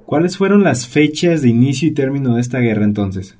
¿Cuáles 0.06 0.38
fueron 0.38 0.62
las 0.62 0.86
fechas 0.86 1.42
de 1.42 1.48
inicio 1.48 1.88
y 1.88 1.94
término 1.94 2.36
de 2.36 2.40
esta 2.40 2.60
guerra 2.60 2.84
entonces? 2.84 3.38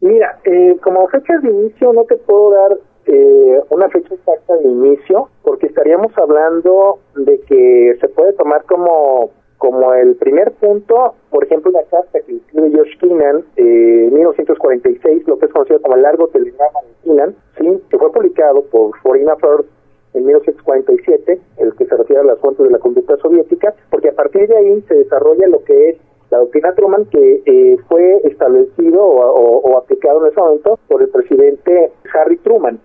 Mira, 0.00 0.38
eh, 0.44 0.76
como 0.82 1.08
fechas 1.08 1.42
de 1.42 1.50
inicio 1.50 1.92
no 1.92 2.04
te 2.04 2.16
puedo 2.16 2.50
dar 2.50 2.78
eh, 3.06 3.60
una 3.70 3.88
fecha 3.88 4.14
exacta 4.14 4.56
de 4.56 4.68
inicio, 4.68 5.28
porque 5.42 5.66
estaríamos 5.66 6.12
hablando 6.18 6.98
de 7.16 7.40
que 7.42 7.96
se 8.00 8.08
puede 8.08 8.32
tomar 8.34 8.64
como 8.64 9.30
como 9.64 9.94
el 9.94 10.16
primer 10.16 10.52
punto, 10.52 11.14
por 11.30 11.42
ejemplo, 11.42 11.70
la 11.70 11.84
carta 11.84 12.20
que 12.20 12.36
escribe 12.36 12.70
Josh 12.76 12.98
Keenan 12.98 13.42
en 13.56 14.12
1946, 14.12 15.26
lo 15.26 15.38
que 15.38 15.46
es 15.46 15.52
conocido 15.52 15.80
como 15.80 15.96
el 15.96 16.02
largo 16.02 16.28
telegrama 16.28 16.80
de 16.82 16.92
Keenan, 17.02 17.34
¿sí? 17.58 17.82
que 17.88 17.96
fue 17.96 18.12
publicado 18.12 18.62
por 18.64 18.94
Foreign 18.98 19.30
Affairs 19.30 19.64
en 20.12 20.26
1947, 20.26 21.40
el 21.56 21.74
que 21.76 21.86
se 21.86 21.96
refiere 21.96 22.20
a 22.20 22.24
las 22.26 22.38
fuentes 22.40 22.62
de 22.62 22.72
la 22.72 22.78
conducta 22.78 23.16
soviética, 23.16 23.72
porque 23.88 24.10
a 24.10 24.12
partir 24.12 24.46
de 24.48 24.54
ahí 24.54 24.82
se 24.82 24.96
desarrolla 24.96 25.48
lo 25.48 25.64
que 25.64 25.88
es 25.88 25.96
la 26.28 26.40
doctrina 26.40 26.74
Truman 26.74 27.06
que 27.06 27.42
eh, 27.46 27.78
fue 27.88 28.20
establecido 28.24 29.02
o, 29.02 29.78
aplicado 29.78 30.26
en 30.26 30.32
ese 30.32 30.40
momento 30.40 30.78
por 30.88 31.00
el 31.00 31.08
presidente 31.08 31.90
Harry 32.12 32.36
Truman. 32.36 32.78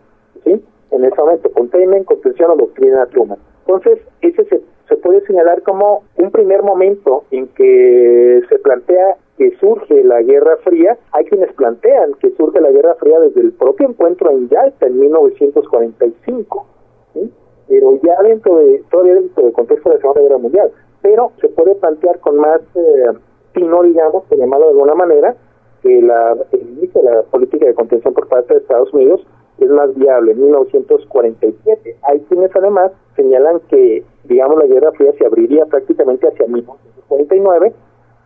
¿sí? 0.46 0.64
En 0.92 1.04
ese 1.04 1.16
momento, 1.18 1.52
containment, 1.52 2.06
contención 2.06 2.52
o 2.52 2.56
doctrina 2.56 3.06
Truman. 3.08 3.38
Entonces, 3.68 4.00
ese 4.22 4.46
se, 4.46 4.60
se 4.60 4.64
puede 5.00 5.22
señalar 5.26 5.64
como 5.64 6.04
un 6.18 6.32
primer 6.32 6.64
momento 6.64 7.24
en 7.32 7.48
que 7.48 8.42
se 8.48 8.60
plantea 8.60 9.18
que 9.38 9.56
surge 9.60 10.04
la 10.04 10.22
Guerra 10.22 10.58
Fría. 10.64 10.98
Hay 11.14 11.26
quienes 11.26 11.52
plantean 11.54 12.14
que 12.16 12.32
surge 12.32 12.60
la 12.62 12.72
Guerra 12.72 12.96
Fría 12.96 13.20
desde 13.20 13.42
el 13.42 13.54
propio 13.54 13.90
encuentro 13.90 14.32
en 14.32 14.50
Yalta 14.50 14.86
en 14.86 15.00
1945, 15.00 16.66
¿sí? 17.14 17.34
pero 17.68 18.00
ya 18.04 18.22
dentro 18.22 18.58
de, 18.58 18.84
todavía 18.92 19.16
dentro 19.16 19.44
del 19.44 19.54
contexto 19.54 19.90
de 19.90 19.96
la 19.96 20.02
Segunda 20.02 20.22
Guerra 20.22 20.38
Mundial. 20.38 20.72
Pero 21.02 21.32
se 21.40 21.48
puede 21.50 21.76
plantear 21.76 22.20
con 22.20 22.38
más 22.38 22.60
eh, 22.76 23.06
tino, 23.54 23.82
digamos, 23.84 24.26
por 24.26 24.38
llamarlo 24.38 24.66
de 24.66 24.72
alguna 24.72 24.96
manera, 24.96 25.36
que 25.82 26.02
la, 26.02 26.36
el 26.52 26.62
inicio 26.62 27.02
de 27.02 27.10
la 27.10 27.22
política 27.24 27.66
de 27.66 27.74
contención 27.74 28.14
por 28.14 28.28
parte 28.28 28.54
de 28.54 28.60
Estados 28.60 28.94
Unidos 28.94 29.26
es 29.66 29.72
más 29.72 29.94
viable, 29.96 30.36
1947. 30.36 31.98
Hay 32.04 32.20
quienes 32.22 32.56
además 32.56 32.92
señalan 33.16 33.60
que, 33.70 34.04
digamos, 34.26 34.58
la 34.58 34.66
Guerra 34.66 34.92
Fría 34.94 35.12
se 35.18 35.26
abriría 35.26 35.66
prácticamente 35.66 36.28
hacia 36.28 36.48
1949, 36.48 37.74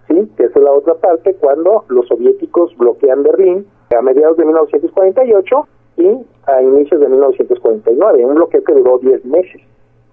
¿sí? 0.07 0.31
que 0.37 0.43
es 0.45 0.55
la 0.55 0.71
otra 0.71 0.95
parte, 0.95 1.35
cuando 1.35 1.85
los 1.89 2.07
soviéticos 2.07 2.75
bloquean 2.77 3.23
Berlín 3.23 3.65
a 3.95 4.01
mediados 4.01 4.37
de 4.37 4.45
1948 4.45 5.67
y 5.97 6.07
a 6.47 6.61
inicios 6.61 6.99
de 6.99 7.07
1949, 7.07 8.25
un 8.25 8.35
bloqueo 8.35 8.63
que 8.63 8.73
duró 8.73 8.97
10 8.99 9.25
meses. 9.25 9.61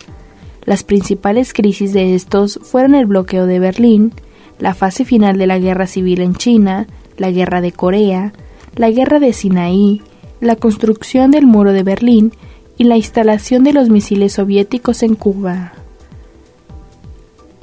Las 0.65 0.85
principales 0.85 1.53
crisis 1.53 1.93
de 1.93 2.15
estos 2.15 2.59
fueron 2.63 2.95
el 2.95 3.05
bloqueo 3.05 3.45
de 3.45 3.59
Berlín, 3.59 4.15
la 4.59 4.73
fase 4.73 5.05
final 5.05 5.37
de 5.37 5.47
la 5.47 5.59
guerra 5.59 5.87
civil 5.87 6.23
en 6.23 6.35
China, 6.35 6.87
la 7.19 7.31
guerra 7.31 7.61
de 7.61 7.73
Corea, 7.73 8.33
la 8.75 8.91
guerra 8.91 9.21
de 9.21 9.35
Sinaí, 9.35 10.01
la 10.41 10.57
construcción 10.57 11.31
del 11.31 11.45
muro 11.45 11.75
de 11.75 11.83
Berlín 11.83 12.33
y 12.81 12.85
la 12.85 12.97
instalación 12.97 13.63
de 13.63 13.75
los 13.75 13.91
misiles 13.91 14.33
soviéticos 14.33 15.03
en 15.03 15.15
Cuba. 15.15 15.75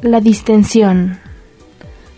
La 0.03 0.21
distensión. 0.21 1.17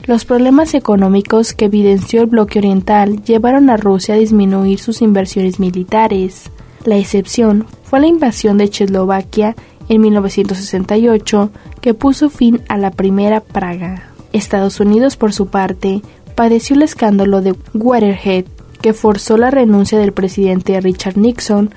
Los 0.05 0.25
problemas 0.25 0.73
económicos 0.73 1.53
que 1.53 1.65
evidenció 1.65 2.23
el 2.23 2.27
bloque 2.27 2.59
oriental 2.59 3.23
llevaron 3.23 3.69
a 3.69 3.77
Rusia 3.77 4.15
a 4.15 4.17
disminuir 4.17 4.79
sus 4.79 5.01
inversiones 5.01 5.61
militares. 5.61 6.51
La 6.83 6.97
excepción 6.97 7.67
fue 7.83 8.01
la 8.01 8.07
invasión 8.07 8.57
de 8.57 8.69
Checoslovaquia 8.69 9.55
en 9.87 10.01
1968, 10.01 11.51
que 11.79 11.93
puso 11.93 12.29
fin 12.29 12.59
a 12.67 12.77
la 12.77 12.91
Primera 12.91 13.39
Praga. 13.39 14.11
Estados 14.33 14.81
Unidos, 14.81 15.15
por 15.15 15.31
su 15.31 15.47
parte, 15.47 16.01
padeció 16.35 16.75
el 16.75 16.81
escándalo 16.81 17.39
de 17.39 17.55
Waterhead, 17.73 18.43
que 18.81 18.91
forzó 18.91 19.37
la 19.37 19.51
renuncia 19.51 19.97
del 19.97 20.11
presidente 20.11 20.81
Richard 20.81 21.17
Nixon 21.17 21.69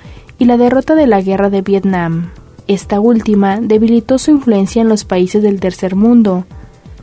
y 0.43 0.45
la 0.45 0.57
derrota 0.57 0.93
de 0.95 1.07
la 1.07 1.21
guerra 1.21 1.49
de 1.49 1.61
Vietnam. 1.61 2.31
Esta 2.67 2.99
última 2.99 3.61
debilitó 3.61 4.17
su 4.17 4.31
influencia 4.31 4.81
en 4.81 4.89
los 4.89 5.05
países 5.05 5.41
del 5.41 5.61
tercer 5.61 5.95
mundo, 5.95 6.43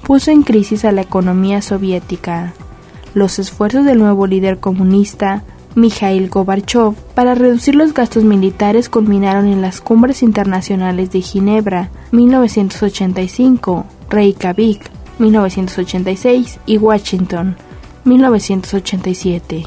puso 0.07 0.31
en 0.31 0.43
crisis 0.43 0.85
a 0.85 0.93
la 0.93 1.01
economía 1.01 1.63
soviética. 1.63 2.53
Los 3.15 3.39
esfuerzos 3.39 3.87
del 3.87 4.01
nuevo 4.01 4.27
líder 4.27 4.59
comunista 4.59 5.45
Mikhail 5.75 6.29
Gorbachev 6.29 6.95
para 7.15 7.35
reducir 7.35 7.75
los 7.75 7.95
gastos 7.95 8.25
militares 8.25 8.89
culminaron 8.89 9.47
en 9.47 9.63
las 9.63 9.81
cumbres 9.81 10.23
internacionales 10.23 11.11
de 11.11 11.21
Ginebra 11.23 11.91
1985, 12.11 13.87
Reykjavik 14.11 14.91
1986 15.19 16.61
y 16.67 16.79
Washington 16.79 17.57
1987 18.05 19.65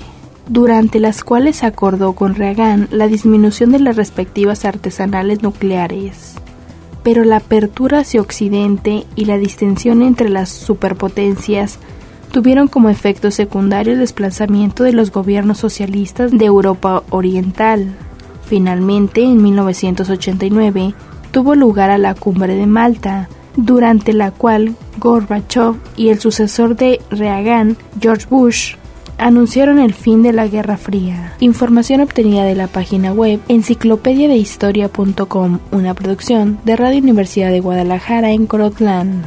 durante 0.48 1.00
las 1.00 1.24
cuales 1.24 1.64
acordó 1.64 2.14
con 2.14 2.36
Reagan 2.36 2.88
la 2.92 3.08
disminución 3.08 3.72
de 3.72 3.80
las 3.80 3.96
respectivas 3.96 4.66
artesanales 4.66 5.42
nucleares. 5.42 6.36
Pero 7.04 7.24
la 7.24 7.38
apertura 7.38 8.00
hacia 8.00 8.22
Occidente 8.22 9.06
y 9.16 9.26
la 9.26 9.38
distensión 9.38 10.02
entre 10.02 10.30
las 10.30 10.50
superpotencias 10.50 11.80
tuvieron 12.36 12.68
como 12.68 12.90
efecto 12.90 13.32
secundario 13.32 13.94
el 13.94 14.00
desplazamiento 14.00 14.84
de 14.84 14.92
los 14.92 15.10
gobiernos 15.10 15.58
socialistas 15.58 16.32
de 16.32 16.44
Europa 16.44 17.02
Oriental. 17.10 17.96
Finalmente, 18.46 19.24
en 19.24 19.42
1989, 19.42 20.94
tuvo 21.32 21.56
lugar 21.56 21.92
a 21.92 21.98
la 21.98 22.14
cumbre 22.14 22.56
de 22.56 22.66
Malta, 22.66 23.30
durante 23.56 24.12
la 24.12 24.32
cual 24.32 24.76
Gorbachev 24.98 25.76
y 25.96 26.10
el 26.10 26.20
sucesor 26.20 26.76
de 26.76 27.00
Reagan, 27.10 27.78
George 28.02 28.26
Bush, 28.30 28.76
anunciaron 29.18 29.80
el 29.80 29.94
fin 29.94 30.22
de 30.22 30.34
la 30.34 30.48
Guerra 30.48 30.76
Fría. 30.76 31.36
Información 31.40 32.02
obtenida 32.02 32.44
de 32.44 32.56
la 32.56 32.68
página 32.68 33.14
web 33.14 33.40
enciclopediadehistoria.com, 33.48 35.60
una 35.72 35.94
producción 35.94 36.60
de 36.66 36.76
Radio 36.76 37.00
Universidad 37.00 37.52
de 37.52 37.62
Guadalajara 37.62 38.32
en 38.32 38.46
Corotlán. 38.46 39.24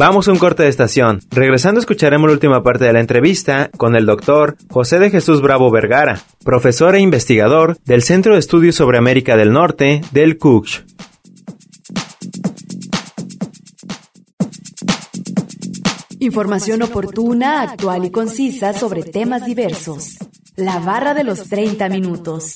Vamos 0.00 0.28
a 0.28 0.32
un 0.32 0.38
corte 0.38 0.62
de 0.62 0.70
estación. 0.70 1.20
Regresando 1.30 1.78
escucharemos 1.78 2.26
la 2.26 2.32
última 2.32 2.62
parte 2.62 2.86
de 2.86 2.92
la 2.94 3.00
entrevista 3.00 3.68
con 3.76 3.94
el 3.96 4.06
doctor 4.06 4.56
José 4.70 4.98
de 4.98 5.10
Jesús 5.10 5.42
Bravo 5.42 5.70
Vergara, 5.70 6.22
profesor 6.42 6.94
e 6.94 7.00
investigador 7.00 7.76
del 7.84 8.02
Centro 8.02 8.32
de 8.32 8.38
Estudios 8.38 8.76
sobre 8.76 8.96
América 8.96 9.36
del 9.36 9.52
Norte 9.52 10.00
del 10.10 10.38
CUCH. 10.38 10.84
Información 16.20 16.80
oportuna, 16.80 17.60
actual 17.60 18.06
y 18.06 18.10
concisa 18.10 18.72
sobre 18.72 19.02
temas 19.02 19.44
diversos. 19.44 20.16
La 20.56 20.78
barra 20.78 21.12
de 21.12 21.24
los 21.24 21.46
30 21.50 21.90
minutos. 21.90 22.54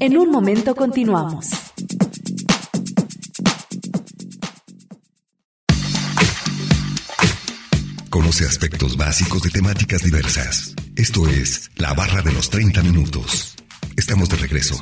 En 0.00 0.16
un 0.16 0.30
momento 0.30 0.74
continuamos. 0.74 1.65
Conoce 8.16 8.46
aspectos 8.46 8.96
básicos 8.96 9.42
de 9.42 9.50
temáticas 9.50 10.02
diversas. 10.02 10.74
Esto 10.96 11.28
es 11.28 11.70
La 11.76 11.92
barra 11.92 12.22
de 12.22 12.32
los 12.32 12.48
30 12.48 12.82
minutos. 12.82 13.54
Estamos 13.94 14.30
de 14.30 14.38
regreso. 14.38 14.80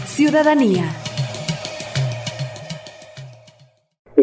Ciudadanía. 0.05 0.85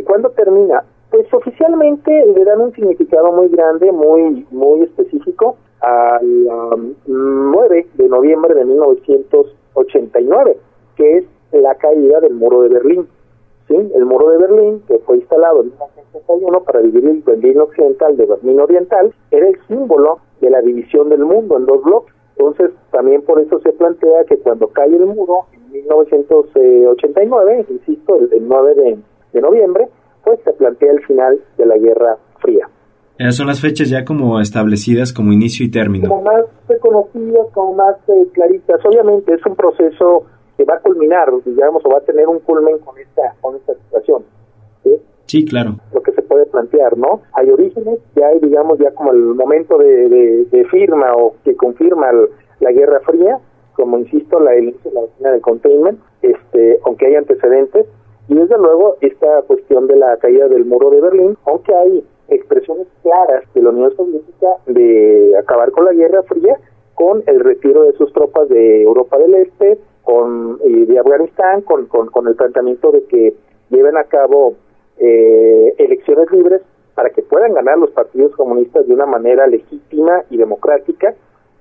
cuándo 0.07 0.31
termina? 0.31 0.83
Pues 1.11 1.27
oficialmente 1.35 2.11
le 2.35 2.45
dan 2.45 2.61
un 2.63 2.73
significado 2.73 3.33
muy 3.33 3.49
grande, 3.49 3.93
muy 3.93 4.47
muy 4.51 4.85
específico 4.85 5.59
al 5.81 6.97
9 7.07 7.87
de 7.95 8.09
noviembre 8.09 8.55
de 8.55 8.65
1989, 8.65 10.57
que 10.97 11.19
es 11.19 11.25
la 11.53 11.75
caída 11.77 12.21
del 12.21 12.35
muro 12.35 12.63
de 12.63 12.69
Berlín. 12.71 13.09
¿sí? 13.69 13.75
El 13.95 14.05
muro 14.05 14.31
de 14.31 14.39
Berlín, 14.39 14.83
que 14.89 14.99
fue 15.01 15.19
instalado 15.19 15.61
en 15.61 15.67
1961 15.69 16.61
para 16.65 16.81
dividir 16.81 17.11
el 17.11 17.23
Berlín 17.23 17.61
occidental 17.61 18.17
de 18.17 18.27
Berlín 18.27 18.61
oriental, 18.61 19.15
era 19.31 19.49
el 19.49 19.59
símbolo 19.69 20.21
de 20.41 20.51
la 20.51 20.61
división 20.61 21.09
del 21.09 21.25
mundo 21.25 21.57
en 21.57 21.67
dos 21.67 21.83
bloques. 21.83 22.15
Entonces, 22.37 22.71
también 22.91 23.23
por 23.23 23.41
eso 23.41 23.59
se 23.61 23.73
plantea 23.73 24.25
que 24.25 24.39
cuando 24.39 24.69
cae 24.69 24.95
el 24.95 25.07
muro, 25.07 25.47
en 25.53 25.71
1989, 25.73 27.67
insisto, 27.69 28.17
el, 28.17 28.33
el 28.33 28.47
9 28.47 28.75
de 28.75 28.99
de 29.37 29.43
noviembre, 29.43 29.89
pues 30.25 30.41
se 30.45 30.53
plantea 30.55 30.93
el 30.93 31.05
final 31.05 31.39
de 31.59 31.67
la 31.67 31.77
Guerra 31.77 32.17
Fría. 32.41 32.69
Esas 33.19 33.37
son 33.37 33.47
las 33.47 33.61
fechas 33.61 33.89
ya 33.89 34.05
como 34.05 34.41
establecidas 34.41 35.13
como 35.13 35.33
inicio 35.33 35.65
y 35.65 35.71
término. 35.71 36.09
Como 36.09 36.23
más 36.23 36.45
reconocidas, 36.69 37.47
como 37.55 37.75
más 37.75 37.97
eh, 38.09 38.27
claritas. 38.33 38.79
Obviamente 38.85 39.35
es 39.35 39.45
un 39.47 39.57
proceso 39.57 40.27
que 40.57 40.65
va 40.65 40.75
a 40.75 40.81
culminar, 40.81 41.29
digamos, 41.45 41.83
o 41.85 41.91
va 41.91 41.99
a 41.99 42.03
tener 42.03 42.29
un 42.29 42.41
culmen 42.41 42.79
con 42.79 42.99
esta, 42.99 43.35
con 43.41 43.57
esta 43.57 43.75
situación. 43.75 44.25
¿sí? 45.27 45.45
claro. 45.45 45.77
Lo 45.93 46.03
que 46.03 46.13
se 46.13 46.23
puede 46.23 46.47
plantear, 46.47 46.97
¿no? 46.97 47.23
Hay 47.33 47.51
orígenes, 47.51 48.01
ya 48.15 48.29
hay, 48.29 48.41
digamos, 48.41 48.79
ya 48.79 48.91
como 48.93 49.13
el 49.13 49.23
momento 49.35 49.79
de, 49.79 50.47
de, 50.51 50.65
firma 50.67 51.15
o 51.15 51.37
que 51.45 51.57
confirma 51.57 52.07
la 52.61 52.73
Guerra 52.73 53.01
Fría, 53.01 53.39
como 53.75 53.99
insisto, 53.99 54.41
la 54.41 54.53
la 55.21 55.31
de 55.33 55.41
containment, 55.41 56.01
este, 56.23 56.81
aunque 56.85 57.07
hay 57.07 57.15
antecedentes, 57.17 57.87
y 58.29 58.35
desde 58.35 58.57
luego 58.59 58.97
esta 59.01 59.43
cuestión 59.43 59.87
de 59.87 59.97
la 59.97 60.17
caída 60.17 60.49
del 60.49 60.65
muro 60.65 60.91
de 60.91 61.01
Berlín, 61.01 61.37
aunque 61.45 61.75
hay 61.75 62.05
expresiones 62.29 62.87
claras 63.03 63.45
de 63.55 63.63
la 63.63 63.71
Unión 63.71 63.95
Soviética 63.97 64.49
de 64.67 65.35
acabar 65.39 65.71
con 65.71 65.85
la 65.85 65.93
Guerra 65.93 66.23
Fría 66.25 66.57
con 66.95 67.23
el 67.27 67.41
retiro 67.41 67.85
de 67.85 67.93
sus 67.93 68.13
tropas 68.13 68.49
de 68.49 68.83
Europa 68.83 69.19
del 69.19 69.35
Este, 69.35 69.79
con 70.03 70.59
de 70.59 70.99
Afganistán, 70.99 71.61
con, 71.63 71.87
con, 71.87 72.29
el 72.29 72.35
planteamiento 72.35 72.91
de 72.91 73.05
que 73.05 73.35
lleven 73.71 73.97
a 73.97 74.05
cabo 74.05 74.55
eh, 74.99 75.75
elecciones 75.79 76.31
libres 76.31 76.63
para 76.95 77.11
que 77.11 77.23
puedan 77.23 77.53
ganar 77.53 77.77
los 77.77 77.91
partidos 77.91 78.35
comunistas 78.35 78.87
de 78.87 78.95
una 78.95 79.05
manera 79.05 79.47
legítima 79.47 80.23
y 80.31 80.39
democrática, 80.39 81.15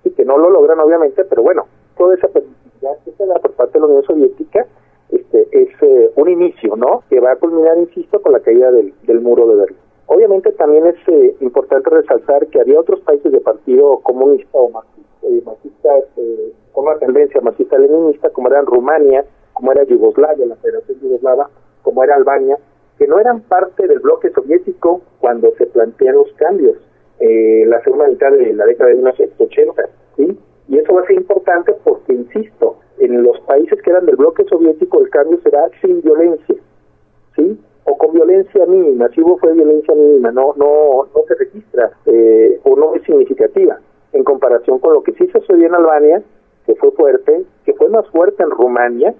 y 0.05 0.12
que 0.12 0.24
no 0.24 0.38
lo 0.38 0.50
logran 0.50 0.79
obviamente, 0.79 1.25
pero 1.25 1.43
bueno, 1.43 1.65
toda 1.98 2.15
esa 2.15 2.27
permisividad 2.29 2.98
que 3.03 3.12
se 3.12 3.25
da 3.25 3.36
por 3.36 3.51
parte 3.53 3.74
de 3.74 3.79
la 3.81 3.88
Unión 3.88 4.03
Soviética 4.03 4.65
este, 5.10 5.47
es 5.51 5.69
eh, 5.82 6.12
un 6.15 6.30
inicio, 6.30 6.75
¿no? 6.75 7.04
Que 7.10 7.19
va 7.19 7.34
a 7.34 7.36
culminar, 7.36 7.78
insisto, 7.78 8.21
con 8.21 8.32
la 8.32 8.39
caída 8.39 8.71
del, 8.71 8.93
muro 9.21 9.47
de 9.47 9.56
Berlín. 9.56 9.78
Obviamente 10.08 10.52
también 10.52 10.86
es 10.88 10.96
eh, 11.08 11.36
importante 11.41 11.89
resaltar 11.89 12.48
que 12.48 12.62
había 12.62 12.80
otros 12.80 13.00
países 13.02 13.32
de 13.32 13.39
partido 13.39 14.00
comunista 14.00 14.50
o 14.58 14.70
marxista, 14.70 15.89
eh, 16.18 16.54
con 16.72 16.86
una 16.88 16.98
tendencia 17.00 17.41
marxista-leninista, 17.41 18.30
como 18.30 18.50
eran 18.50 18.65
Rumania, 18.65 19.26
como 19.54 19.72
era 19.72 19.84
Yugoslavia, 19.84 20.46
la 20.46 20.56
Federación 20.58 21.00
Yugoslava, 21.00 21.50
como 21.82 22.04
era 22.04 22.15
Albania, 22.15 22.58
que 22.98 23.08
no 23.08 23.20
eran 23.20 23.41
parte 23.41 23.88
del 23.88 24.00
bloque 24.00 24.30
soviético 24.32 25.02
cuando 25.20 25.52
se 25.58 25.65
plantean 25.68 26.15
los 26.15 26.32
cambios. 26.34 26.78
Eh, 27.20 27.63
la 27.65 27.82
segunda 27.82 28.08
mitad 28.08 28.32
de 28.32 28.54
la 28.54 28.65
década 28.65 28.89
de 28.89 28.96
1980, 28.98 29.89
¿sí? 30.18 30.38
Y 30.68 30.78
eso 30.78 30.94
va 30.94 31.02
a 31.02 31.06
ser 31.06 31.15
importante 31.15 31.74
porque, 31.84 32.13
insisto, 32.13 32.78
en 33.00 33.24
los 33.24 33.39
países 33.41 33.82
que 33.82 33.89
eran 33.89 34.06
del 34.06 34.18
bloque 34.18 34.44
soviético 34.46 35.00
el 35.00 35.10
cambio 35.10 35.39
será 35.41 35.70
sin 35.82 36.02
violencia, 36.02 36.56
¿sí? 37.36 37.60
O 37.86 37.98
con 37.98 38.13
violencia 38.13 38.65
mínima, 38.65 39.10
si 39.10 39.21
hubo 39.21 39.38
fue 39.38 39.54
violencia 39.54 39.93
mínima, 39.93 40.32
no 40.32 40.54
no 40.58 41.08
no 41.13 41.21
se 41.28 41.36
registra 41.36 41.91
eh, 42.06 42.60
o 42.63 42.76
no 42.76 42.95
es 42.95 43.04
significativa 43.04 43.80
en 44.13 44.24
comparación 44.24 44.80
con 44.80 44.93
lo 44.93 45.04
que 45.04 45.13
sí 45.13 45.28
sucedió 45.28 45.67
en 45.67 45.76
Albania, 45.76 46.24
que 46.65 46.76
fue 46.76 46.91
fuerte, 46.91 47.43
que 47.65 47.74
fue 47.74 47.89
más 47.89 48.08
fuerte 48.10 48.43
en 48.43 48.50
Rumania 48.50 49.13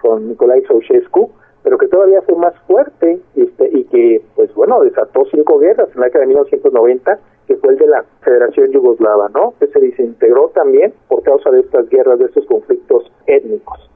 con 0.00 0.28
Nicolai 0.28 0.62
Ceausescu, 0.66 1.30
pero 1.62 1.78
que 1.78 1.86
todavía 1.86 2.22
fue 2.22 2.36
más 2.36 2.54
fuerte 2.66 3.20
este, 3.36 3.68
y 3.72 3.84
que, 3.84 4.22
pues 4.34 4.52
bueno, 4.54 4.80
desató 4.82 5.24
cinco 5.30 5.58
guerras 5.58 5.88
en 5.94 6.00
la 6.00 6.06
década 6.06 6.22
de 6.22 6.28
1990 6.28 7.18
que 7.46 7.56
fue 7.56 7.70
el 7.72 7.78
de 7.78 7.86
la 7.86 8.04
Federación 8.22 8.70
Yugoslava, 8.70 9.28
¿no? 9.28 9.54
Que 9.58 9.66
se 9.68 9.80
desintegró 9.80 10.50
también 10.54 10.92
por 11.08 11.22
causa 11.22 11.50
de 11.50 11.60
estas 11.60 11.88
guerras, 11.88 12.18
de 12.18 12.26
estos 12.26 12.46
conflictos 12.46 13.10
étnicos. 13.26 13.90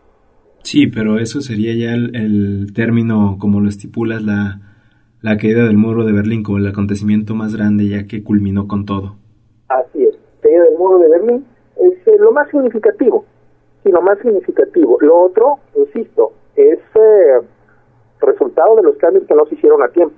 Sí, 0.66 0.88
pero 0.88 1.18
eso 1.18 1.40
sería 1.40 1.72
ya 1.74 1.94
el, 1.94 2.72
término, 2.74 3.36
como 3.40 3.60
lo 3.60 3.68
estipulas, 3.68 4.22
la, 4.22 4.60
la 5.22 5.36
caída 5.36 5.64
del 5.64 5.76
muro 5.76 6.04
de 6.04 6.12
Berlín 6.12 6.42
como 6.42 6.58
el 6.58 6.66
acontecimiento 6.66 7.34
más 7.34 7.54
grande 7.54 7.88
ya 7.88 8.06
que 8.06 8.22
culminó 8.22 8.66
con 8.66 8.84
todo. 8.84 9.14
Así 9.68 10.04
es, 10.04 10.16
caída 10.42 10.64
del 10.64 10.76
muro 10.76 10.98
de 10.98 11.08
Berlín 11.08 11.46
es 11.76 11.94
eh, 12.08 12.18
lo 12.18 12.32
más 12.32 12.50
significativo, 12.50 13.24
y 13.84 13.90
lo 13.90 14.02
más 14.02 14.18
significativo. 14.18 14.98
Lo 15.00 15.16
otro, 15.20 15.60
insisto, 15.76 16.32
es 16.56 16.80
eh, 16.96 17.46
resultado 18.20 18.76
de 18.76 18.82
los 18.82 18.96
cambios 18.96 19.24
que 19.26 19.34
no 19.34 19.46
se 19.46 19.54
hicieron 19.54 19.82
a 19.82 19.88
tiempo 19.88 20.16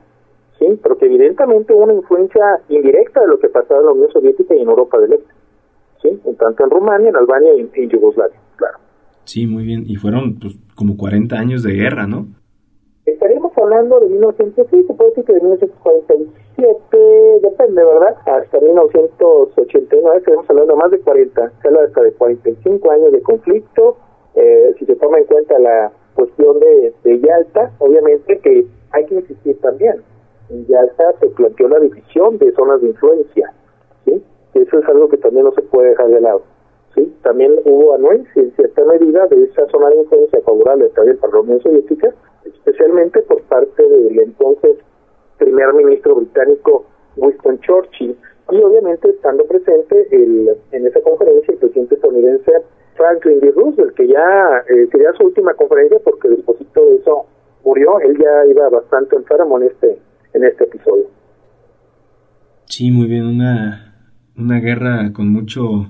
sí, 0.58 0.78
pero 0.82 0.98
que 0.98 1.06
evidentemente 1.06 1.72
hubo 1.72 1.84
una 1.84 1.94
influencia 1.94 2.61
indirecta 2.68 3.20
de 3.20 3.28
lo 3.28 3.38
que 3.38 3.48
pasaba 3.48 3.80
en 3.80 3.87
la 3.87 3.92
Unión 3.92 4.11
Soviética 4.11 4.54
y 4.54 4.62
en 4.62 4.68
Europa 4.68 4.98
del 4.98 5.14
Este, 5.14 5.32
sí, 6.02 6.20
en 6.24 6.37
tanto 6.37 6.64
en 6.64 6.70
Rumania, 6.70 7.08
en 7.11 7.16
Albania 7.16 7.54
y 7.54 7.70
en, 7.72 7.90
Yugoslavia. 7.90 8.38
Sí, 9.28 9.46
muy 9.46 9.62
bien, 9.62 9.84
y 9.86 9.96
fueron 9.96 10.38
pues, 10.40 10.56
como 10.74 10.96
40 10.96 11.36
años 11.36 11.62
de 11.62 11.74
guerra, 11.74 12.06
¿no? 12.06 12.28
Estaríamos 13.04 13.52
hablando 13.58 14.00
de 14.00 14.08
1907, 14.08 14.86
se 14.86 14.94
puede 14.94 15.10
decir 15.10 15.24
que 15.26 15.34
de 15.34 15.40
1947, 15.42 17.40
depende, 17.42 17.84
¿verdad? 17.84 18.16
Hasta 18.24 18.58
1989, 18.58 20.16
estaríamos 20.16 20.48
hablando 20.48 20.76
más 20.76 20.90
de 20.90 21.00
40, 21.00 21.52
se 21.60 21.68
habla 21.68 21.82
hasta 21.82 22.00
de 22.04 22.12
45 22.12 22.90
años 22.90 23.12
de 23.12 23.20
conflicto, 23.20 23.98
eh, 24.34 24.74
si 24.78 24.86
se 24.86 24.96
toma 24.96 25.18
en 25.18 25.24
cuenta 25.24 25.58
la 25.58 25.92
cuestión 26.14 26.58
de, 26.60 26.94
de 27.04 27.20
Yalta, 27.20 27.72
obviamente 27.80 28.38
que 28.38 28.66
hay 28.92 29.04
que 29.04 29.16
insistir 29.16 29.60
también, 29.60 29.96
en 30.48 30.66
Yalta 30.68 31.04
se 31.20 31.26
planteó 31.26 31.68
la 31.68 31.80
división 31.80 32.38
de 32.38 32.50
zonas 32.52 32.80
de 32.80 32.88
influencia, 32.88 33.52
¿sí? 34.06 34.24
Eso 34.54 34.78
es 34.78 34.88
algo 34.88 35.10
que 35.10 35.18
también 35.18 35.44
no 35.44 35.52
se 35.52 35.60
puede 35.60 35.90
dejar 35.90 36.08
de 36.08 36.22
lado, 36.22 36.44
¿sí? 36.98 37.14
También 37.22 37.52
hubo 37.64 37.94
anuencia 37.94 38.42
en 38.42 38.52
cierta 38.52 38.84
medida 38.84 39.26
de 39.26 39.44
esa 39.44 39.66
zona 39.68 39.88
de 39.90 40.00
influencia 40.02 40.40
favorable 40.42 40.88
también 40.90 41.16
para 41.18 41.34
la 41.34 41.40
Unión 41.40 41.61
Soviética, 41.62 42.14
especialmente 42.44 43.22
por 43.22 43.42
parte 43.42 43.82
del 43.82 44.18
entonces 44.18 44.76
primer 45.38 45.72
ministro 45.74 46.16
británico 46.16 46.84
Winston 47.16 47.61
Churchill, 47.61 48.16
y 48.50 48.56
obviamente 48.62 49.11
estando 49.11 49.44
presente 49.44 50.08
el, 50.11 50.50
en 50.72 50.87
esa 50.87 51.00
conferencia 51.02 51.52
el 51.52 51.58
presidente 51.58 51.94
estadounidense 51.94 52.52
Franklin 52.96 53.40
D. 53.40 53.52
Roosevelt, 53.52 53.94
que 53.94 54.08
ya 54.08 54.64
eh, 54.68 54.88
sería 54.90 55.12
su 55.12 55.24
última 55.24 55.54
conferencia 55.54 55.98
porque 56.02 56.28
después 56.28 56.58
de 56.58 56.96
eso 56.96 57.26
murió, 57.64 58.00
él 58.00 58.16
ya 58.18 58.50
iba 58.50 58.68
bastante 58.70 59.16
enfermo 59.16 59.58
en 59.58 59.68
este 59.68 59.98
en 60.34 60.44
este 60.44 60.64
episodio. 60.64 61.06
Sí, 62.64 62.90
muy 62.90 63.06
bien, 63.06 63.26
una, 63.26 64.12
una 64.37 64.61
guerra 64.61 65.12
con 65.14 65.32
mucho 65.32 65.87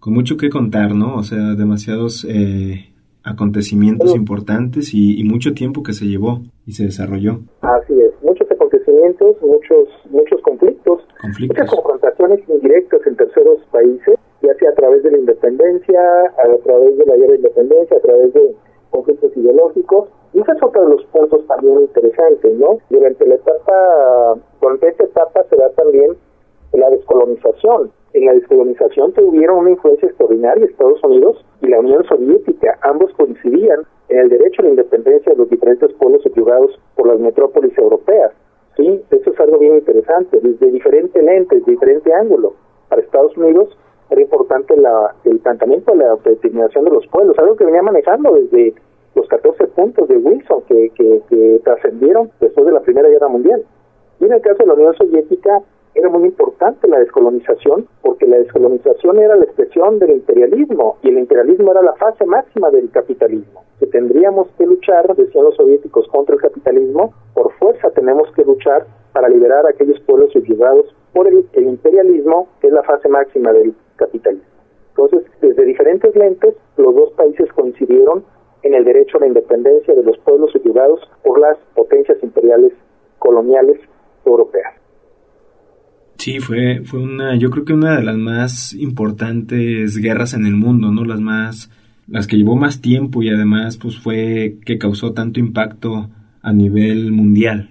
con 0.00 0.14
mucho 0.14 0.36
que 0.36 0.48
contar, 0.48 0.94
¿no? 0.94 1.16
O 1.16 1.22
sea, 1.22 1.54
demasiados 1.54 2.26
eh, 2.28 2.90
acontecimientos 3.22 4.16
importantes 4.16 4.94
y, 4.94 5.22
mucho 5.24 5.52
tiempo 5.52 5.82
que 5.82 5.92
se 5.92 6.06
llevó 6.06 6.40
y 6.66 6.72
se 6.72 6.84
desarrolló. 6.84 7.40
Así 7.60 7.92
es, 8.00 8.10
muchos 8.22 8.50
acontecimientos, 8.50 9.36
muchos 9.42 9.88
muchos 10.10 10.40
conflictos, 10.40 11.02
muchas 11.38 11.70
confrontaciones 11.70 12.40
indirectas 12.48 13.06
en 13.06 13.16
terceros 13.16 13.60
países, 13.70 14.16
ya 14.42 14.54
sea 14.54 14.70
a 14.70 14.74
través 14.74 15.02
de 15.02 15.10
la 15.12 15.18
independencia, 15.18 16.00
a 16.00 16.62
través 16.64 16.96
de 16.96 17.06
la 17.06 17.16
guerra 17.16 17.32
de 17.32 17.36
independencia, 17.36 17.96
a 17.96 18.00
través 18.00 18.32
de 18.32 18.54
conflictos 18.90 19.36
ideológicos. 19.36 20.08
Y 20.32 20.40
ese 20.40 20.52
es 20.52 20.62
otro 20.62 20.82
de 20.82 20.96
los 20.96 21.04
puntos 21.06 21.46
también 21.46 21.80
interesantes, 21.80 22.58
¿no? 22.58 22.78
Durante 22.88 23.26
la 23.26 23.34
etapa, 23.34 24.40
durante 24.60 24.88
esta 24.88 25.04
etapa 25.04 25.44
se 25.50 25.56
da 25.56 25.70
también 25.70 26.16
la 26.72 26.88
descolonización. 26.90 27.92
En 28.12 28.24
la 28.24 28.32
descolonización 28.32 29.12
tuvieron 29.12 29.58
una 29.58 29.70
influencia 29.70 30.08
extraordinaria 30.08 30.64
Estados 30.64 31.02
Unidos 31.04 31.44
y 31.62 31.68
la 31.68 31.78
Unión 31.78 32.04
Soviética. 32.04 32.76
Ambos 32.82 33.12
coincidían 33.14 33.82
en 34.08 34.18
el 34.18 34.28
derecho 34.28 34.62
a 34.62 34.64
la 34.64 34.70
independencia 34.70 35.30
de 35.30 35.38
los 35.38 35.48
diferentes 35.48 35.92
pueblos 35.94 36.22
subyugados 36.22 36.76
por 36.96 37.06
las 37.06 37.20
metrópolis 37.20 37.76
europeas. 37.78 38.32
Sí, 38.76 39.00
eso 39.10 39.30
es 39.30 39.40
algo 39.40 39.58
bien 39.58 39.76
interesante, 39.76 40.40
desde 40.40 40.72
diferente 40.72 41.22
lente, 41.22 41.56
desde 41.56 41.70
diferente 41.70 42.12
ángulo. 42.12 42.54
Para 42.88 43.02
Estados 43.02 43.36
Unidos 43.36 43.76
era 44.10 44.20
importante 44.20 44.76
la, 44.76 45.14
el 45.24 45.38
planteamiento 45.38 45.92
de 45.92 45.98
la 45.98 46.10
autodeterminación 46.10 46.84
de 46.86 46.90
los 46.90 47.06
pueblos, 47.06 47.38
algo 47.38 47.54
que 47.54 47.64
venía 47.64 47.82
manejando 47.82 48.32
desde 48.32 48.74
los 49.14 49.28
14 49.28 49.68
puntos 49.68 50.08
de 50.08 50.16
Wilson 50.16 50.62
que, 50.66 50.90
que, 50.96 51.22
que 51.28 51.60
trascendieron 51.62 52.30
después 52.40 52.66
de 52.66 52.72
la 52.72 52.80
Primera 52.80 53.08
Guerra 53.08 53.28
Mundial. 53.28 53.64
Y 54.18 54.24
en 54.24 54.32
el 54.32 54.40
caso 54.40 54.58
de 54.58 54.66
la 54.66 54.74
Unión 54.74 54.94
Soviética, 54.96 55.62
era 55.94 56.08
muy 56.08 56.28
importante 56.28 56.86
la 56.88 56.98
descolonización 57.00 57.88
porque 58.02 58.26
la 58.26 58.38
descolonización 58.38 59.18
era 59.18 59.36
la 59.36 59.44
expresión 59.44 59.98
del 59.98 60.12
imperialismo 60.12 60.98
y 61.02 61.08
el 61.08 61.18
imperialismo 61.18 61.72
era 61.72 61.82
la 61.82 61.94
fase 61.94 62.24
máxima 62.26 62.70
del 62.70 62.90
capitalismo. 62.90 63.64
Que 63.78 63.86
tendríamos 63.86 64.48
que 64.56 64.66
luchar, 64.66 65.14
decían 65.16 65.44
los 65.44 65.56
soviéticos, 65.56 66.06
contra 66.08 66.36
el 66.36 66.40
capitalismo, 66.40 67.12
por 67.34 67.52
fuerza 67.54 67.90
tenemos 67.90 68.30
que 68.34 68.44
luchar 68.44 68.86
para 69.12 69.28
liberar 69.28 69.66
a 69.66 69.70
aquellos 69.70 69.98
pueblos 70.00 70.32
subyugados 70.32 70.94
por 71.12 71.26
el, 71.26 71.44
imperialismo, 71.56 72.48
que 72.60 72.68
es 72.68 72.72
la 72.72 72.82
fase 72.84 73.08
máxima 73.08 73.52
del 73.52 73.74
capitalismo. 73.96 74.46
Entonces, 74.90 75.22
desde 75.40 75.64
diferentes 75.64 76.14
lentes, 76.14 76.54
los 76.76 76.94
dos 76.94 77.12
países 77.12 77.52
coincidieron 77.52 78.24
en 78.62 78.74
el 78.74 78.84
derecho 78.84 79.16
a 79.16 79.20
la 79.20 79.26
independencia 79.26 79.94
de 79.94 80.02
los 80.02 80.18
pueblos 80.18 80.52
subyugados 80.52 81.00
por 81.24 81.40
las 81.40 81.56
potencias 81.74 82.18
imperiales 82.22 82.72
coloniales 83.18 83.80
europeas. 84.24 84.79
Sí, 86.20 86.38
fue, 86.38 86.82
fue 86.84 87.00
una, 87.00 87.34
yo 87.38 87.48
creo 87.48 87.64
que 87.64 87.72
una 87.72 87.96
de 87.96 88.02
las 88.02 88.18
más 88.18 88.74
importantes 88.74 89.96
guerras 89.96 90.34
en 90.34 90.44
el 90.44 90.54
mundo, 90.54 90.90
¿no? 90.90 91.02
Las 91.02 91.18
más, 91.18 91.70
las 92.06 92.26
que 92.26 92.36
llevó 92.36 92.56
más 92.56 92.82
tiempo 92.82 93.22
y 93.22 93.30
además, 93.30 93.78
pues 93.80 93.98
fue 93.98 94.58
que 94.66 94.76
causó 94.76 95.14
tanto 95.14 95.40
impacto 95.40 96.10
a 96.42 96.52
nivel 96.52 97.10
mundial. 97.10 97.70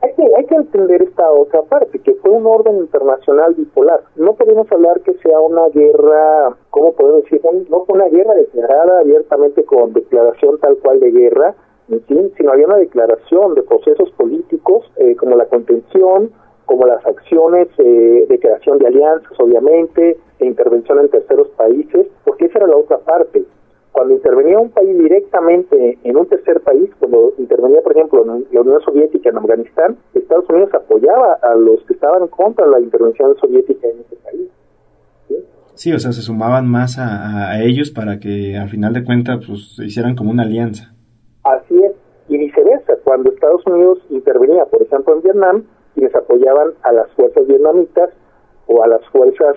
Hay 0.00 0.08
que, 0.16 0.22
hay 0.22 0.46
que 0.46 0.54
entender 0.54 1.02
esta 1.02 1.30
otra 1.30 1.60
parte, 1.68 1.98
que 1.98 2.14
fue 2.14 2.30
un 2.30 2.46
orden 2.46 2.78
internacional 2.78 3.52
bipolar. 3.52 4.04
No 4.16 4.32
podemos 4.36 4.72
hablar 4.72 5.02
que 5.02 5.12
sea 5.18 5.38
una 5.40 5.68
guerra, 5.68 6.56
¿cómo 6.70 6.94
podemos 6.94 7.24
decir? 7.24 7.42
No 7.68 7.84
fue 7.84 7.94
una 7.94 8.08
guerra 8.08 8.32
declarada 8.36 9.00
abiertamente 9.00 9.64
con 9.64 9.92
declaración 9.92 10.58
tal 10.60 10.78
cual 10.78 10.98
de 11.00 11.10
guerra, 11.10 11.54
en 11.90 12.00
fin, 12.04 12.32
sino 12.38 12.52
había 12.52 12.68
una 12.68 12.78
declaración 12.78 13.54
de 13.54 13.64
procesos 13.64 14.10
políticos 14.12 14.90
eh, 14.96 15.14
como 15.14 15.36
la 15.36 15.44
contención, 15.44 16.30
como 16.66 16.84
las 16.86 17.04
acciones 17.06 17.68
eh, 17.78 18.26
de 18.28 18.38
creación 18.38 18.78
de 18.78 18.88
alianzas, 18.88 19.32
obviamente, 19.38 20.18
e 20.38 20.46
intervención 20.46 20.98
en 21.00 21.08
terceros 21.08 21.48
países, 21.50 22.06
porque 22.24 22.46
esa 22.46 22.58
era 22.58 22.66
la 22.66 22.76
otra 22.76 22.98
parte. 22.98 23.44
Cuando 23.92 24.14
intervenía 24.14 24.58
un 24.58 24.70
país 24.70 24.98
directamente 24.98 25.98
en 26.04 26.16
un 26.16 26.26
tercer 26.26 26.60
país, 26.60 26.90
cuando 26.98 27.32
intervenía, 27.38 27.80
por 27.80 27.92
ejemplo, 27.96 28.22
en 28.22 28.46
la 28.52 28.60
Unión 28.60 28.80
Soviética 28.82 29.30
en 29.30 29.38
Afganistán, 29.38 29.96
Estados 30.12 30.44
Unidos 30.50 30.74
apoyaba 30.74 31.38
a 31.42 31.54
los 31.54 31.82
que 31.86 31.94
estaban 31.94 32.28
contra 32.28 32.66
la 32.66 32.80
intervención 32.80 33.34
soviética 33.38 33.88
en 33.88 34.00
ese 34.00 34.16
país. 34.16 34.50
¿sí? 35.76 35.92
o 35.92 35.98
sea, 35.98 36.12
se 36.12 36.22
sumaban 36.22 36.66
más 36.68 36.98
a, 36.98 37.62
ellos 37.62 37.90
para 37.90 38.18
que 38.18 38.56
al 38.56 38.68
final 38.68 38.92
de 38.92 39.04
cuentas 39.04 39.44
pues, 39.46 39.78
hicieran 39.78 40.16
como 40.16 40.30
una 40.30 40.42
alianza. 40.42 40.92
Así 41.44 41.76
es, 41.82 41.92
y 42.28 42.38
viceversa, 42.38 42.94
cuando 43.04 43.30
Estados 43.30 43.64
Unidos 43.66 43.98
intervenía, 44.10 44.64
por 44.66 44.82
ejemplo, 44.82 45.14
en 45.14 45.22
Vietnam, 45.22 45.64
quienes 45.96 46.14
apoyaban 46.14 46.74
a 46.82 46.92
las 46.92 47.10
fuerzas 47.12 47.46
vietnamitas 47.46 48.10
o 48.66 48.82
a 48.82 48.86
las 48.86 49.04
fuerzas 49.08 49.56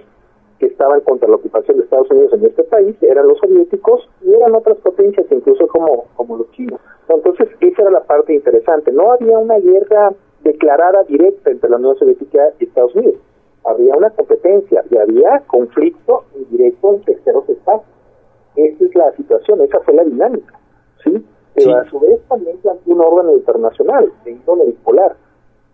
que 0.58 0.68
estaban 0.68 1.02
contra 1.02 1.28
la 1.28 1.36
ocupación 1.36 1.78
de 1.78 1.84
Estados 1.84 2.10
Unidos 2.10 2.34
en 2.34 2.46
este 2.46 2.64
país 2.64 2.96
eran 3.02 3.28
los 3.28 3.38
soviéticos 3.40 4.10
y 4.22 4.34
eran 4.34 4.56
otras 4.56 4.78
potencias, 4.78 5.28
incluso 5.32 5.68
como, 5.68 6.06
como 6.16 6.38
los 6.38 6.50
chinos. 6.52 6.80
Entonces, 7.10 7.50
esa 7.60 7.82
era 7.82 7.92
la 7.92 8.04
parte 8.04 8.34
interesante. 8.34 8.92
No 8.92 9.12
había 9.12 9.38
una 9.38 9.58
guerra 9.60 10.14
declarada 10.44 11.04
directa 11.04 11.52
entre 11.52 11.70
la 11.70 11.78
Unión 11.78 11.98
Soviética 11.98 12.54
y 12.60 12.66
Estados 12.66 12.96
Unidos. 12.96 13.20
Había 13.66 13.96
una 13.98 14.10
competencia 14.12 14.84
y 14.90 14.98
había 14.98 15.44
conflicto 15.48 16.24
indirecto 16.36 16.94
en 16.94 17.02
terceros 17.02 17.50
estados. 17.50 17.84
Esa 18.56 18.86
es 18.86 18.96
la 18.96 19.12
situación, 19.14 19.62
esa 19.62 19.80
fue 19.82 19.94
la 19.94 20.06
dinámica. 20.06 20.58
¿sí? 21.04 21.26
Pero 21.56 21.76
a 21.76 21.90
su 21.90 22.00
vez 22.00 22.22
también 22.30 22.58
planteó 22.60 22.94
un 22.94 23.02
orden 23.02 23.32
internacional 23.34 24.12
de 24.24 24.32
índole 24.32 24.66
bipolar 24.68 25.16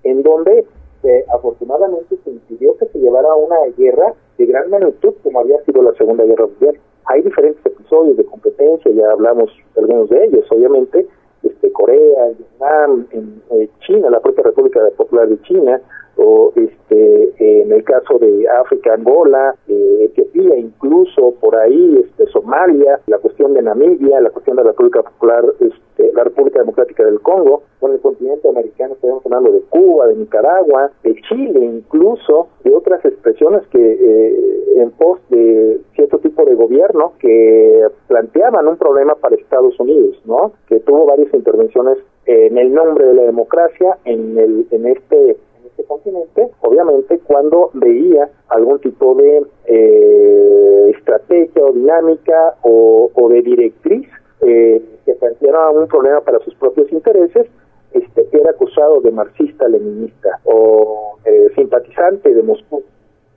en 0.05 0.23
donde 0.23 0.65
eh, 1.03 1.25
afortunadamente 1.33 2.17
se 2.23 2.31
impidió 2.31 2.77
que 2.77 2.87
se 2.87 2.99
llevara 2.99 3.35
una 3.35 3.57
guerra 3.77 4.13
de 4.37 4.45
gran 4.45 4.69
magnitud 4.69 5.13
como 5.23 5.39
había 5.39 5.61
sido 5.63 5.81
la 5.81 5.93
Segunda 5.93 6.23
Guerra 6.23 6.47
Mundial. 6.47 6.79
Hay 7.05 7.21
diferentes 7.21 7.63
episodios 7.65 8.17
de 8.17 8.25
competencia, 8.25 8.91
ya 8.91 9.11
hablamos 9.11 9.51
de 9.75 9.81
algunos 9.81 10.09
de 10.09 10.25
ellos, 10.25 10.45
obviamente, 10.49 11.05
este, 11.43 11.71
Corea, 11.71 12.31
Vietnam, 12.37 13.07
en, 13.11 13.41
eh, 13.51 13.69
China, 13.85 14.09
la 14.09 14.19
propia 14.19 14.43
República 14.43 14.79
Popular 14.97 15.27
de 15.27 15.39
China, 15.41 15.81
o 16.17 16.51
este 16.55 17.33
en 17.37 17.71
el 17.71 17.83
caso 17.83 18.17
de 18.19 18.47
África, 18.47 18.93
Angola, 18.93 19.55
eh, 19.67 20.05
Etiopía, 20.05 20.57
incluso 20.57 21.33
por 21.39 21.55
ahí 21.55 21.99
este 22.03 22.27
Somalia, 22.27 22.99
la 23.07 23.17
cuestión 23.17 23.53
de 23.53 23.61
Namibia, 23.61 24.21
la 24.21 24.29
cuestión 24.29 24.57
de 24.57 24.63
la 24.63 24.71
República 24.71 25.03
Popular, 25.03 25.43
este, 25.59 26.13
la 26.13 26.23
República 26.23 26.59
Democrática 26.59 27.03
del 27.03 27.21
Congo, 27.21 27.63
con 27.79 27.91
el 27.91 27.99
continente 27.99 28.47
americano 28.47 28.93
estamos 28.93 29.25
hablando 29.25 29.51
de 29.51 29.61
Cuba, 29.69 30.07
de 30.07 30.15
Nicaragua, 30.15 30.91
de 31.03 31.15
Chile, 31.27 31.59
incluso 31.59 32.49
de 32.63 32.73
otras 32.73 33.03
expresiones 33.03 33.65
que 33.67 33.79
eh, 33.79 34.81
en 34.81 34.91
pos 34.91 35.19
de 35.29 35.79
cierto 35.95 36.19
tipo 36.19 36.45
de 36.45 36.55
gobierno 36.55 37.13
que 37.19 37.87
planteaban 38.07 38.67
un 38.67 38.77
problema 38.77 39.15
para 39.15 39.35
Estados 39.35 39.79
Unidos, 39.79 40.21
¿no? 40.25 40.53
Que 40.67 40.79
tuvo 40.81 41.05
varias 41.05 41.33
intervenciones 41.33 41.97
en 42.25 42.57
el 42.57 42.73
nombre 42.73 43.05
de 43.05 43.13
la 43.13 43.23
democracia 43.23 43.97
en 44.03 44.37
el 44.37 44.67
en 44.71 44.87
este 44.87 45.37
este 45.67 45.83
continente, 45.83 46.49
obviamente 46.61 47.19
cuando 47.19 47.71
veía 47.73 48.29
algún 48.49 48.79
tipo 48.79 49.15
de 49.15 49.45
eh, 49.65 50.91
estrategia 50.95 51.63
o 51.63 51.73
dinámica 51.73 52.55
o, 52.61 53.09
de 53.29 53.41
directriz 53.41 54.07
eh, 54.41 54.81
que 55.05 55.13
planteara 55.15 55.69
un 55.71 55.87
problema 55.87 56.21
para 56.21 56.39
sus 56.39 56.55
propios 56.55 56.91
intereses, 56.91 57.47
este, 57.91 58.27
era 58.31 58.51
acusado 58.51 59.01
de 59.01 59.11
marxista-leninista 59.11 60.39
o 60.43 61.17
eh, 61.25 61.49
simpatizante 61.55 62.33
de 62.33 62.43
Moscú 62.43 62.83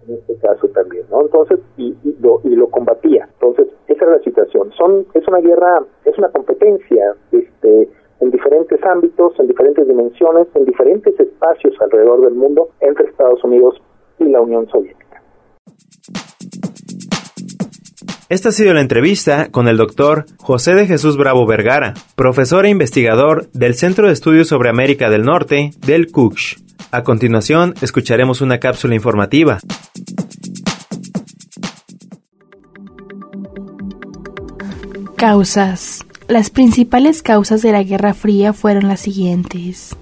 en 0.09 0.15
este 0.15 0.37
caso 0.37 0.69
también, 0.69 1.05
¿no? 1.11 1.21
Entonces, 1.23 1.61
y, 1.77 1.95
lo, 2.21 2.41
y 2.45 2.57
lo 2.57 2.69
combatía. 2.69 3.29
Entonces, 3.35 3.69
esa 3.87 4.05
era 4.05 4.17
la 4.17 4.23
situación. 4.23 4.73
Son, 4.73 5.07
es 5.15 5.27
una 5.29 5.39
guerra, 5.39 5.85
es 6.05 6.17
una 6.19 6.31
competencia, 6.31 7.15
en 7.28 7.28
diferentes 8.39 8.81
ámbitos, 8.85 9.33
en 9.41 9.49
diferentes 9.49 9.87
dimensiones, 9.87 10.47
en 10.55 10.65
diferentes 10.65 11.19
espacios 11.19 11.75
alrededor 11.81 12.23
del 12.23 12.35
mundo 12.35 12.69
entre 12.81 13.07
Estados 13.07 13.43
Unidos 13.43 13.75
y 14.21 14.25
la 14.25 14.41
Unión 14.41 14.69
Soviética. 14.69 15.23
Esta 18.29 18.51
ha 18.51 18.53
sido 18.53 18.75
la 18.75 18.83
entrevista 18.83 19.49
con 19.51 19.67
el 19.69 19.77
doctor 19.77 20.27
José 20.39 20.75
de 20.75 20.87
Jesús 20.87 21.17
Bravo 21.17 21.47
Vergara, 21.47 21.95
profesor 22.15 22.65
e 22.67 22.71
investigador 22.71 23.49
del 23.53 23.75
Centro 23.75 24.07
de 24.07 24.13
Estudios 24.13 24.47
sobre 24.49 24.69
América 24.69 25.11
del 25.11 25.23
Norte 25.23 25.71
del 25.85 26.13
CUCH. 26.13 26.59
A 26.93 27.03
continuación, 27.03 27.75
escucharemos 27.83 28.41
una 28.41 28.61
cápsula 28.61 28.95
informativa. 28.95 29.59
Causas. 35.17 36.08
Las 36.29 36.51
principales 36.51 37.23
causas 37.23 37.63
de 37.63 37.73
la 37.73 37.83
Guerra 37.83 38.13
Fría 38.13 38.53
fueron 38.53 38.87
las 38.87 39.01
siguientes. 39.01 39.97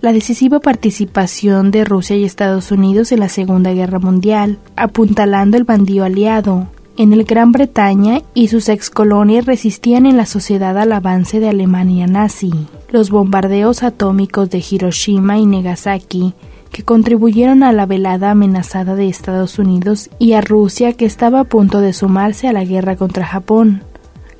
La 0.00 0.12
decisiva 0.12 0.60
participación 0.60 1.72
de 1.72 1.84
Rusia 1.84 2.14
y 2.14 2.22
Estados 2.22 2.70
Unidos 2.70 3.10
en 3.10 3.18
la 3.18 3.28
Segunda 3.28 3.72
Guerra 3.72 3.98
Mundial, 3.98 4.60
apuntalando 4.76 5.56
el 5.56 5.64
bandido 5.64 6.04
aliado. 6.04 6.68
En 6.96 7.12
el 7.12 7.24
Gran 7.24 7.50
Bretaña 7.50 8.22
y 8.34 8.46
sus 8.46 8.68
excolonias 8.68 9.46
resistían 9.46 10.06
en 10.06 10.16
la 10.16 10.26
sociedad 10.26 10.78
al 10.78 10.92
avance 10.92 11.40
de 11.40 11.48
Alemania 11.48 12.06
nazi. 12.06 12.52
Los 12.92 13.10
bombardeos 13.10 13.82
atómicos 13.82 14.48
de 14.50 14.62
Hiroshima 14.70 15.38
y 15.38 15.46
Nagasaki, 15.46 16.34
que 16.70 16.84
contribuyeron 16.84 17.64
a 17.64 17.72
la 17.72 17.84
velada 17.84 18.30
amenazada 18.30 18.94
de 18.94 19.08
Estados 19.08 19.58
Unidos 19.58 20.08
y 20.20 20.34
a 20.34 20.40
Rusia 20.40 20.92
que 20.92 21.04
estaba 21.04 21.40
a 21.40 21.44
punto 21.44 21.80
de 21.80 21.92
sumarse 21.92 22.46
a 22.46 22.52
la 22.52 22.64
guerra 22.64 22.94
contra 22.94 23.26
Japón 23.26 23.82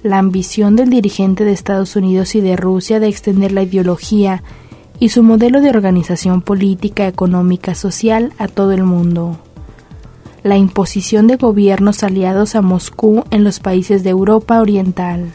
la 0.07 0.19
ambición 0.19 0.77
del 0.77 0.89
dirigente 0.89 1.45
de 1.45 1.53
Estados 1.53 1.97
Unidos 1.97 2.37
y 2.37 2.41
de 2.41 2.55
Rusia 2.57 3.01
de 3.01 3.09
extender 3.09 3.51
la 3.51 3.65
ideología 3.65 4.43
y 5.01 5.09
su 5.09 5.23
modelo 5.23 5.61
de 5.61 5.71
organización 5.71 6.43
política, 6.43 7.09
económica, 7.09 7.75
social 7.75 8.33
a 8.39 8.47
todo 8.47 8.71
el 8.71 8.85
mundo. 8.85 9.37
La 10.45 10.57
imposición 10.57 11.27
de 11.27 11.37
gobiernos 11.37 12.05
aliados 12.05 12.55
a 12.55 12.63
Moscú 12.63 13.25
en 13.33 13.43
los 13.43 13.59
países 13.59 14.05
de 14.05 14.11
Europa 14.11 14.61
Oriental. 14.61 15.33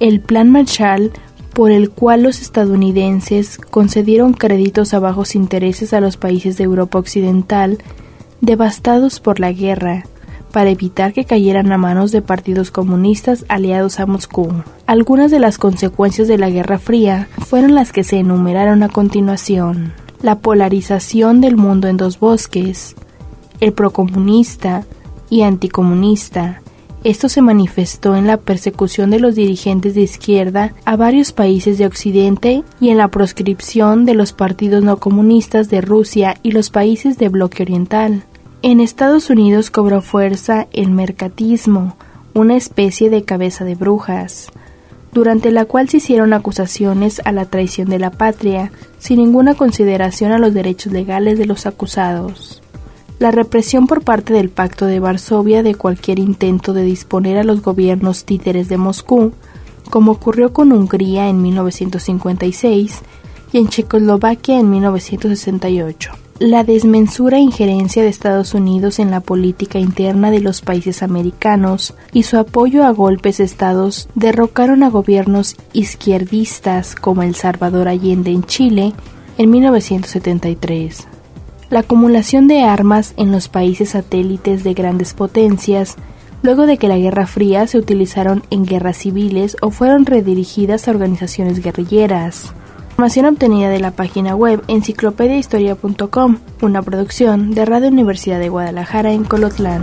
El 0.00 0.20
Plan 0.20 0.50
Marshall 0.50 1.12
por 1.52 1.70
el 1.70 1.90
cual 1.90 2.22
los 2.22 2.40
estadounidenses 2.40 3.58
concedieron 3.58 4.32
créditos 4.32 4.94
a 4.94 4.98
bajos 4.98 5.34
intereses 5.34 5.92
a 5.92 6.00
los 6.00 6.16
países 6.16 6.56
de 6.56 6.64
Europa 6.64 6.98
Occidental 6.98 7.78
devastados 8.40 9.20
por 9.20 9.40
la 9.40 9.52
guerra, 9.52 10.04
para 10.56 10.70
evitar 10.70 11.12
que 11.12 11.26
cayeran 11.26 11.70
a 11.70 11.76
manos 11.76 12.12
de 12.12 12.22
partidos 12.22 12.70
comunistas 12.70 13.44
aliados 13.50 14.00
a 14.00 14.06
Moscú. 14.06 14.48
Algunas 14.86 15.30
de 15.30 15.38
las 15.38 15.58
consecuencias 15.58 16.28
de 16.28 16.38
la 16.38 16.48
Guerra 16.48 16.78
Fría 16.78 17.28
fueron 17.40 17.74
las 17.74 17.92
que 17.92 18.02
se 18.04 18.20
enumeraron 18.20 18.82
a 18.82 18.88
continuación. 18.88 19.92
La 20.22 20.38
polarización 20.38 21.42
del 21.42 21.58
mundo 21.58 21.88
en 21.88 21.98
dos 21.98 22.18
bosques, 22.18 22.96
el 23.60 23.74
procomunista 23.74 24.86
y 25.28 25.42
anticomunista, 25.42 26.62
esto 27.04 27.28
se 27.28 27.42
manifestó 27.42 28.16
en 28.16 28.26
la 28.26 28.38
persecución 28.38 29.10
de 29.10 29.20
los 29.20 29.34
dirigentes 29.34 29.94
de 29.94 30.00
izquierda 30.00 30.72
a 30.86 30.96
varios 30.96 31.32
países 31.32 31.76
de 31.76 31.84
Occidente 31.84 32.64
y 32.80 32.88
en 32.88 32.96
la 32.96 33.08
proscripción 33.08 34.06
de 34.06 34.14
los 34.14 34.32
partidos 34.32 34.82
no 34.82 34.96
comunistas 34.96 35.68
de 35.68 35.82
Rusia 35.82 36.38
y 36.42 36.52
los 36.52 36.70
países 36.70 37.18
de 37.18 37.28
bloque 37.28 37.62
oriental. 37.62 38.24
En 38.68 38.80
Estados 38.80 39.30
Unidos 39.30 39.70
cobró 39.70 40.02
fuerza 40.02 40.66
el 40.72 40.90
mercatismo, 40.90 41.96
una 42.34 42.56
especie 42.56 43.10
de 43.10 43.22
cabeza 43.22 43.64
de 43.64 43.76
brujas, 43.76 44.48
durante 45.12 45.52
la 45.52 45.66
cual 45.66 45.88
se 45.88 45.98
hicieron 45.98 46.32
acusaciones 46.32 47.22
a 47.24 47.30
la 47.30 47.44
traición 47.44 47.88
de 47.88 48.00
la 48.00 48.10
patria, 48.10 48.72
sin 48.98 49.18
ninguna 49.18 49.54
consideración 49.54 50.32
a 50.32 50.40
los 50.40 50.52
derechos 50.52 50.92
legales 50.92 51.38
de 51.38 51.46
los 51.46 51.64
acusados. 51.64 52.60
La 53.20 53.30
represión 53.30 53.86
por 53.86 54.02
parte 54.02 54.32
del 54.32 54.48
Pacto 54.48 54.86
de 54.86 54.98
Varsovia 54.98 55.62
de 55.62 55.76
cualquier 55.76 56.18
intento 56.18 56.72
de 56.72 56.82
disponer 56.82 57.38
a 57.38 57.44
los 57.44 57.62
gobiernos 57.62 58.24
títeres 58.24 58.68
de 58.68 58.78
Moscú, 58.78 59.30
como 59.90 60.10
ocurrió 60.10 60.52
con 60.52 60.72
Hungría 60.72 61.28
en 61.28 61.40
1956 61.40 63.00
y 63.52 63.58
en 63.58 63.68
Checoslovaquia 63.68 64.58
en 64.58 64.70
1968. 64.70 66.25
La 66.38 66.64
desmensura 66.64 67.38
e 67.38 67.40
injerencia 67.40 68.02
de 68.02 68.10
Estados 68.10 68.52
Unidos 68.52 68.98
en 68.98 69.10
la 69.10 69.20
política 69.20 69.78
interna 69.78 70.30
de 70.30 70.40
los 70.40 70.60
países 70.60 71.02
americanos 71.02 71.94
y 72.12 72.24
su 72.24 72.36
apoyo 72.36 72.84
a 72.84 72.90
golpes 72.90 73.38
de 73.38 73.44
estados 73.44 74.10
derrocaron 74.14 74.82
a 74.82 74.90
gobiernos 74.90 75.56
izquierdistas 75.72 76.94
como 76.94 77.22
el 77.22 77.34
Salvador 77.36 77.88
Allende 77.88 78.32
en 78.32 78.44
Chile 78.44 78.92
en 79.38 79.48
1973. 79.48 81.08
La 81.70 81.80
acumulación 81.80 82.48
de 82.48 82.64
armas 82.64 83.14
en 83.16 83.32
los 83.32 83.48
países 83.48 83.90
satélites 83.90 84.62
de 84.62 84.74
grandes 84.74 85.14
potencias, 85.14 85.96
luego 86.42 86.66
de 86.66 86.76
que 86.76 86.88
la 86.88 86.98
Guerra 86.98 87.26
Fría 87.26 87.66
se 87.66 87.78
utilizaron 87.78 88.42
en 88.50 88.66
guerras 88.66 88.98
civiles 88.98 89.56
o 89.62 89.70
fueron 89.70 90.04
redirigidas 90.04 90.86
a 90.86 90.90
organizaciones 90.90 91.62
guerrilleras. 91.62 92.52
Información 92.96 93.26
obtenida 93.26 93.68
de 93.68 93.78
la 93.78 93.90
página 93.90 94.34
web 94.34 94.62
enciclopediahistoria.com, 94.68 96.38
una 96.62 96.80
producción 96.80 97.50
de 97.50 97.66
Radio 97.66 97.88
Universidad 97.88 98.40
de 98.40 98.48
Guadalajara 98.48 99.12
en 99.12 99.24
Colotlán. 99.24 99.82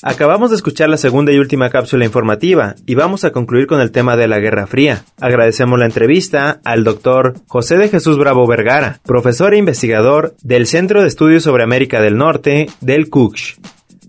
Acabamos 0.00 0.50
de 0.50 0.56
escuchar 0.56 0.88
la 0.90 0.96
segunda 0.96 1.32
y 1.32 1.40
última 1.40 1.70
cápsula 1.70 2.04
informativa 2.04 2.76
y 2.86 2.94
vamos 2.94 3.24
a 3.24 3.32
concluir 3.32 3.66
con 3.66 3.80
el 3.80 3.90
tema 3.90 4.14
de 4.16 4.28
la 4.28 4.38
Guerra 4.38 4.68
Fría. 4.68 5.04
Agradecemos 5.20 5.76
la 5.76 5.86
entrevista 5.86 6.60
al 6.64 6.84
doctor 6.84 7.34
José 7.48 7.78
de 7.78 7.88
Jesús 7.88 8.16
Bravo 8.16 8.46
Vergara, 8.46 9.00
profesor 9.02 9.54
e 9.54 9.58
investigador 9.58 10.36
del 10.44 10.68
Centro 10.68 11.02
de 11.02 11.08
Estudios 11.08 11.42
sobre 11.42 11.64
América 11.64 12.00
del 12.00 12.16
Norte 12.16 12.68
del 12.80 13.10
CUCH. 13.10 13.58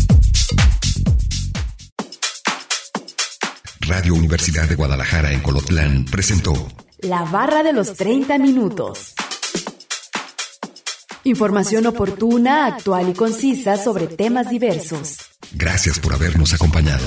Radio 3.80 4.14
Universidad 4.14 4.68
de 4.68 4.74
Guadalajara 4.74 5.32
en 5.32 5.40
Colotlán 5.40 6.04
presentó 6.04 6.52
La 6.98 7.24
barra 7.24 7.62
de 7.62 7.72
los 7.72 7.94
30 7.94 8.38
minutos. 8.38 9.14
Información 11.24 11.86
oportuna, 11.86 12.66
actual 12.66 13.08
y 13.08 13.14
concisa 13.14 13.76
sobre 13.76 14.06
temas 14.06 14.50
diversos. 14.50 15.18
Gracias 15.52 15.98
por 15.98 16.12
habernos 16.14 16.52
acompañado. 16.54 17.06